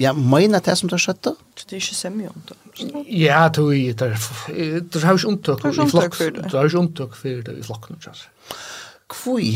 [0.01, 1.35] Ja, mener det som det har skjedd da?
[1.61, 2.57] Det er ikke semmer om det.
[3.05, 4.15] Ja, det er
[5.13, 6.41] ikke omtøk i flokken.
[6.41, 8.01] Det er ikke omtøk for det i flokken.
[9.13, 9.53] Kvui.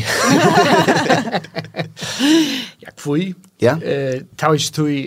[2.84, 3.32] ja, kvui.
[3.64, 3.74] Ja.
[3.82, 4.98] Eh, ta ikkje tui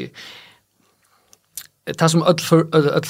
[1.98, 3.02] ta som öll för öll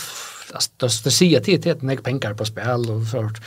[0.54, 3.38] alltså det säger till till att pengar på spel och sånt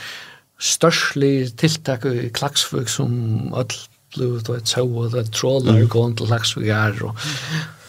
[0.59, 3.75] størslig tiltak i Klaksvøk som öll
[4.15, 5.87] blev då ett så och det trålar mm.
[5.87, 7.15] går till Klaksvøk här och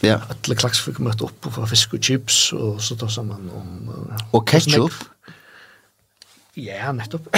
[0.00, 0.20] ja.
[0.28, 3.90] Alla Klaksvøk mött upp och få fisk och chips och så tar man om
[4.30, 4.92] och ketchup.
[6.54, 7.36] Ja, nettopp.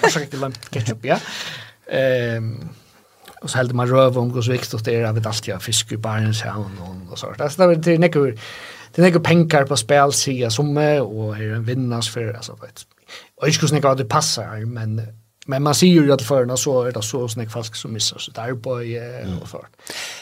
[0.00, 1.18] Försöker ikke lämt ketchup, ja.
[1.88, 2.70] Ehm
[3.44, 5.92] og så hällde man røv om hur viktigt det er at vi alltid har fisk
[5.92, 6.78] i barnens hamn
[7.10, 7.48] og, så där.
[7.48, 8.24] Så det er nekker...
[8.94, 12.86] det er nekker penger på spel sia som her er en vinnas for, altså, vet.
[13.36, 15.02] Och jag skulle inte det passar men
[15.46, 18.32] men man ser ju att förna så är det så snäck falsk som missar så
[18.36, 19.66] arbeid på eh, och för.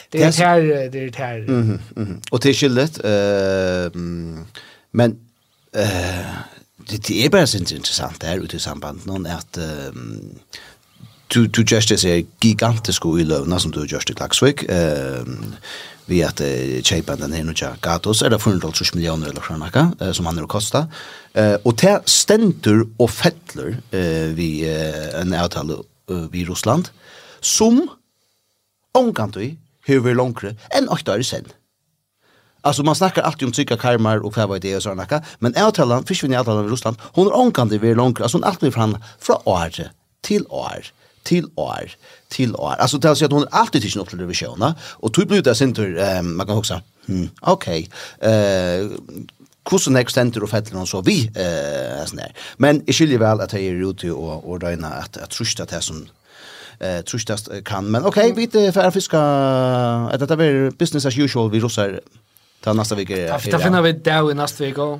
[0.09, 1.39] Det är det här det är det här.
[1.39, 1.79] Mhm.
[1.95, 4.01] Mm och det är skillet eh
[4.91, 5.11] men
[5.75, 6.25] eh
[6.89, 10.39] det, det är bara så intressant där ute i samband någon att um,
[11.27, 14.63] du du just är gigantisk i lövna som du just i Klagsvik.
[14.69, 15.55] Ehm
[16.09, 20.11] vi at uh, kjeipa den her nukja gatos, er det 430 millioner eller kronaka, uh,
[20.15, 20.85] som han er å kosta.
[21.35, 25.81] Uh, og det stendur og fettler uh, vi uh, en avtale
[26.11, 26.91] uh, vi Russland,
[27.41, 27.83] som
[28.93, 31.47] omgantui hever langre enn 8 år sen.
[32.63, 36.05] Alltså man snackar alltid om psyka karmar och vad det är och sådana men avtalan,
[36.05, 39.49] fiskvinnig avtalan med Russland, hon är omgantui hever langre, alltså hon är alltid fram fra
[39.49, 39.71] år
[40.21, 40.85] till år
[41.23, 41.91] till år
[42.27, 45.41] till år alltså det så att hon alltid tills något skulle visiona och tog blir
[45.41, 47.89] det sin tur eh, man kan också hmm okej
[48.21, 48.87] eh
[49.65, 52.31] Kusso next center och fällen och så vi eh sånn der.
[52.57, 55.83] Men i skiljer väl att jeg er ute och at jeg tror att at det
[55.83, 56.07] som
[56.81, 61.51] eh trustast kan men okej okay, vi för fiska att det är business as usual
[61.51, 61.99] vi rusar
[62.63, 63.17] ta nästa vecka.
[63.17, 64.99] Ja, det finner vi där i nästa vecka.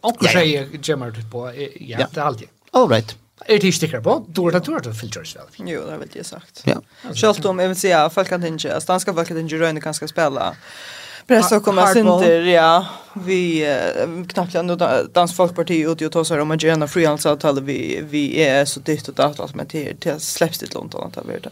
[0.00, 2.48] Och säger Jemmard på ja, det är alltid.
[2.70, 3.16] All right.
[3.46, 4.24] Är det sticker på?
[4.28, 5.46] Då det tror du filter själv.
[5.56, 6.62] Jo, det har väl det sagt.
[6.64, 6.82] Ja.
[7.14, 9.94] Självt om jag vill säga folk kan inte, att danska folk kan inte röna kan
[9.94, 10.56] spela.
[11.26, 12.86] Pressa och komma synder, ja.
[13.14, 14.76] Vi uh, knappt ändå
[15.12, 19.14] Dansk Folkparti ut och tar om att göra frihandelsavtal vi, vi är så dyrt och
[19.14, 21.50] datt allt med till, till släpps till London att det.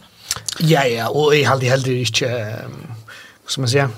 [0.59, 2.57] Ja, ja, och jeg hade heller inte,
[3.47, 3.89] som man säger,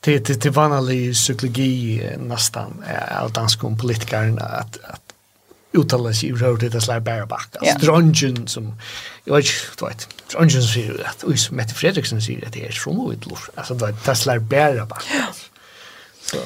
[0.00, 2.84] till till till vanlig psykologi nästan
[3.20, 5.11] av danska politiker att att
[5.72, 7.58] uttala sig i rör till det slår bara backa.
[7.64, 7.78] Yeah.
[7.78, 8.74] Ströngen som,
[9.24, 12.66] jag vet inte, du vet, Ströngen säger det, och som Mette Fredriksson säger att det
[12.66, 13.38] är från och utlor.
[13.54, 15.28] Alltså du vet, det slår bara backa.
[16.22, 16.36] Så.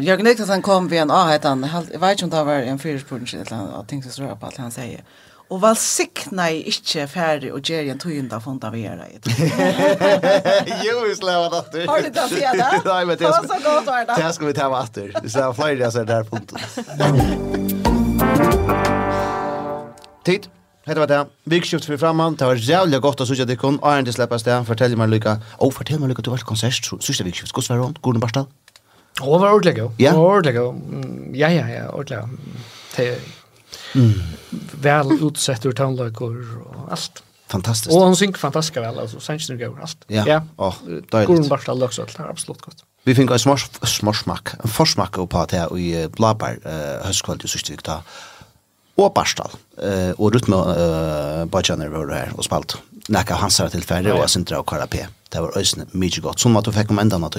[0.00, 3.56] Jörgen Niklasson kom vid en avhetan, jag vet inte om det var en fyrspurning eller
[3.56, 5.00] något, och tänkte så röra på allt han säger.
[5.46, 9.20] Og vel sikna jeg ikke ferdig og gjør en tøynda fonda vi er det.
[10.82, 11.52] Jo, vi slår av.
[11.86, 12.82] Har du det att säga det?
[12.84, 14.16] Nej, men det er så gott var det.
[14.22, 15.12] Det ska vi ta med atter.
[15.22, 16.60] Vi slår av jag av seg der punktet.
[20.26, 20.48] Tid.
[20.86, 21.20] Hetta var det.
[21.50, 22.34] Vikskift fyrir framman.
[22.38, 23.78] Det var jævlig gott at sutja dikkun.
[23.82, 24.56] Arne til sleppas det.
[24.66, 25.36] Fortell meg lykka.
[25.58, 26.88] Å, fortell meg lykka til hvert konsert.
[27.02, 27.54] Sørste vikskift.
[27.54, 27.94] Gås var hon?
[28.02, 28.50] Gordon Barstad?
[29.20, 30.02] Hon var ordentlig god.
[30.02, 30.12] Ja?
[30.14, 30.74] Hon var ordentlig god.
[31.38, 31.84] Ja, ja, ja.
[31.94, 32.22] Ordelig.
[32.96, 37.96] Det er vel utsett ur tannløkker og alt fantastiskt.
[37.96, 40.04] Och hon synker fantastiskt väl alltså sen går allt.
[40.06, 40.24] Ja.
[40.26, 40.42] Ja.
[40.56, 40.74] Åh,
[41.10, 41.26] det.
[41.26, 42.84] Går bara alla också det är absolut gott.
[43.04, 47.84] Vi fick en smash smashmack, en försmack på det i Blabar eh höstkvällen så styck
[47.84, 48.00] där.
[48.94, 49.50] Och Barstal.
[49.82, 52.76] Eh och Rutme eh Bajaner var här och spalt.
[53.08, 55.06] Näka hansar till färre och Sintra och på.
[55.28, 57.30] Det var ösn mycket gott som att du fick om ändan.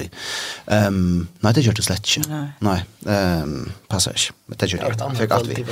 [0.66, 2.24] Ehm, nej det gör det slett inte.
[2.60, 2.86] Nej.
[3.06, 4.34] Ehm, passar inte.
[4.46, 5.16] Men det gör det.
[5.16, 5.66] Fick allt vi.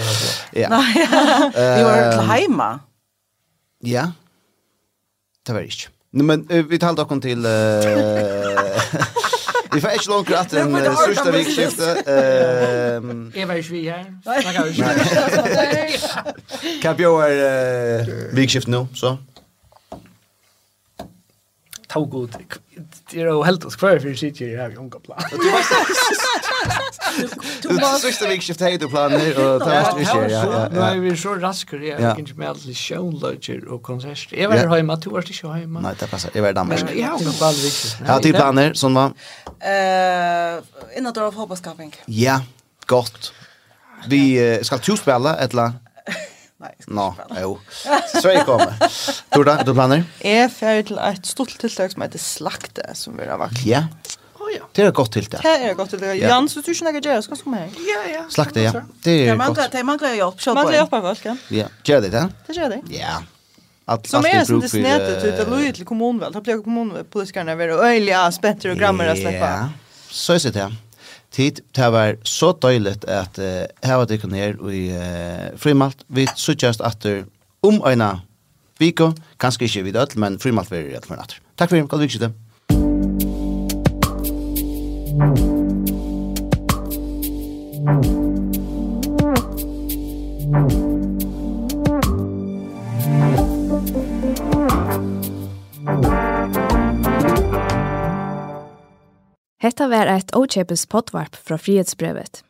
[0.52, 0.70] Ja.
[1.56, 2.80] Vi var hemma.
[3.80, 4.12] Ja.
[5.46, 5.88] Det var ikke.
[6.16, 7.46] Nå, men uh, vi talte dere til...
[7.46, 7.52] Uh,
[9.76, 11.96] vi får ikke langt rett enn sørste vikskiftet.
[13.36, 14.06] Jeg var ikke vi her.
[16.84, 17.16] Hva bjør
[18.38, 19.18] vikskiftet nå, så?
[21.96, 22.36] tog god.
[23.12, 25.20] Det är ju helt oss kvar för shit ju har unga plan.
[27.62, 30.30] Du måste sista veckan skifta hej du planer och ta oss vi kör.
[30.30, 34.32] Ja, nu är vi så raskar jag kan inte med alls show lodger och konsert.
[34.32, 35.80] Jag var hemma två år till show hemma.
[35.80, 36.32] Nej, det passar.
[36.34, 36.84] Jag var i Danmark.
[36.96, 37.98] Jag har unga plan viktigt.
[38.08, 39.06] Ja, typ planer som var.
[39.06, 41.96] Eh, innan då av hoppaskaping.
[42.06, 42.42] Ja,
[42.86, 43.34] gott.
[44.08, 45.72] Vi uh, ska du spela ett eller
[46.56, 47.42] Nei, jeg skal no, ikke spille.
[47.42, 47.58] jo.
[48.22, 48.92] Så jeg kommer.
[49.36, 50.06] Torda, er du planer?
[50.24, 53.60] Jeg fer til et stort tiltak som heter Slakte, som vi har vært.
[53.68, 53.86] Ja.
[54.56, 54.62] Ja.
[54.78, 55.42] Det er et godt tiltak.
[55.44, 56.14] Det er et godt tiltak.
[56.16, 56.30] Ja.
[56.30, 57.80] Jan, så du ikke gjør skal kan du komme her.
[57.90, 58.26] Ja, ja.
[58.32, 58.72] Slakte, ja.
[59.04, 59.64] Det er godt.
[59.74, 60.38] Det mangler hjelp.
[60.40, 61.36] Det mangler hjelp av folk, ja.
[61.52, 61.72] Ja.
[61.84, 62.26] Gjør det det?
[62.48, 62.84] Det gjør det.
[62.94, 63.18] Ja.
[63.88, 66.32] Att som er som det snedet ut att Louis till kommunväl.
[66.32, 67.54] Da blir kommunpolitikerna
[68.00, 69.70] ja, spenter og grammer og och Ja,
[70.10, 70.72] Så är det det
[71.36, 71.62] tid.
[71.76, 76.06] Det var så døyligt at uh, her var det kun her i uh, Frimalt.
[76.08, 77.26] Vi suttjast atter
[77.64, 78.14] om øyna
[78.80, 79.12] viko.
[79.40, 81.44] Kanskje ikke vidt ødel, men Frimalt var rett for natter.
[81.58, 82.34] Takk for det, god vikskjøte.
[90.54, 90.85] Thank you.
[99.66, 102.44] Hetta var eit åkjepes potvarp fra frihetsbrevet.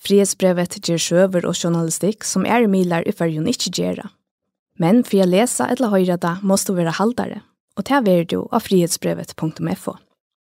[0.00, 4.06] Frihetsbrevet ger sjøver og journalistikk som er milar i fyrjun ikkje gjerra.
[4.80, 7.42] Men for å lese eller høyre da, måste du være haldare,
[7.76, 9.98] og ta er du av frihetsbrevet.fo.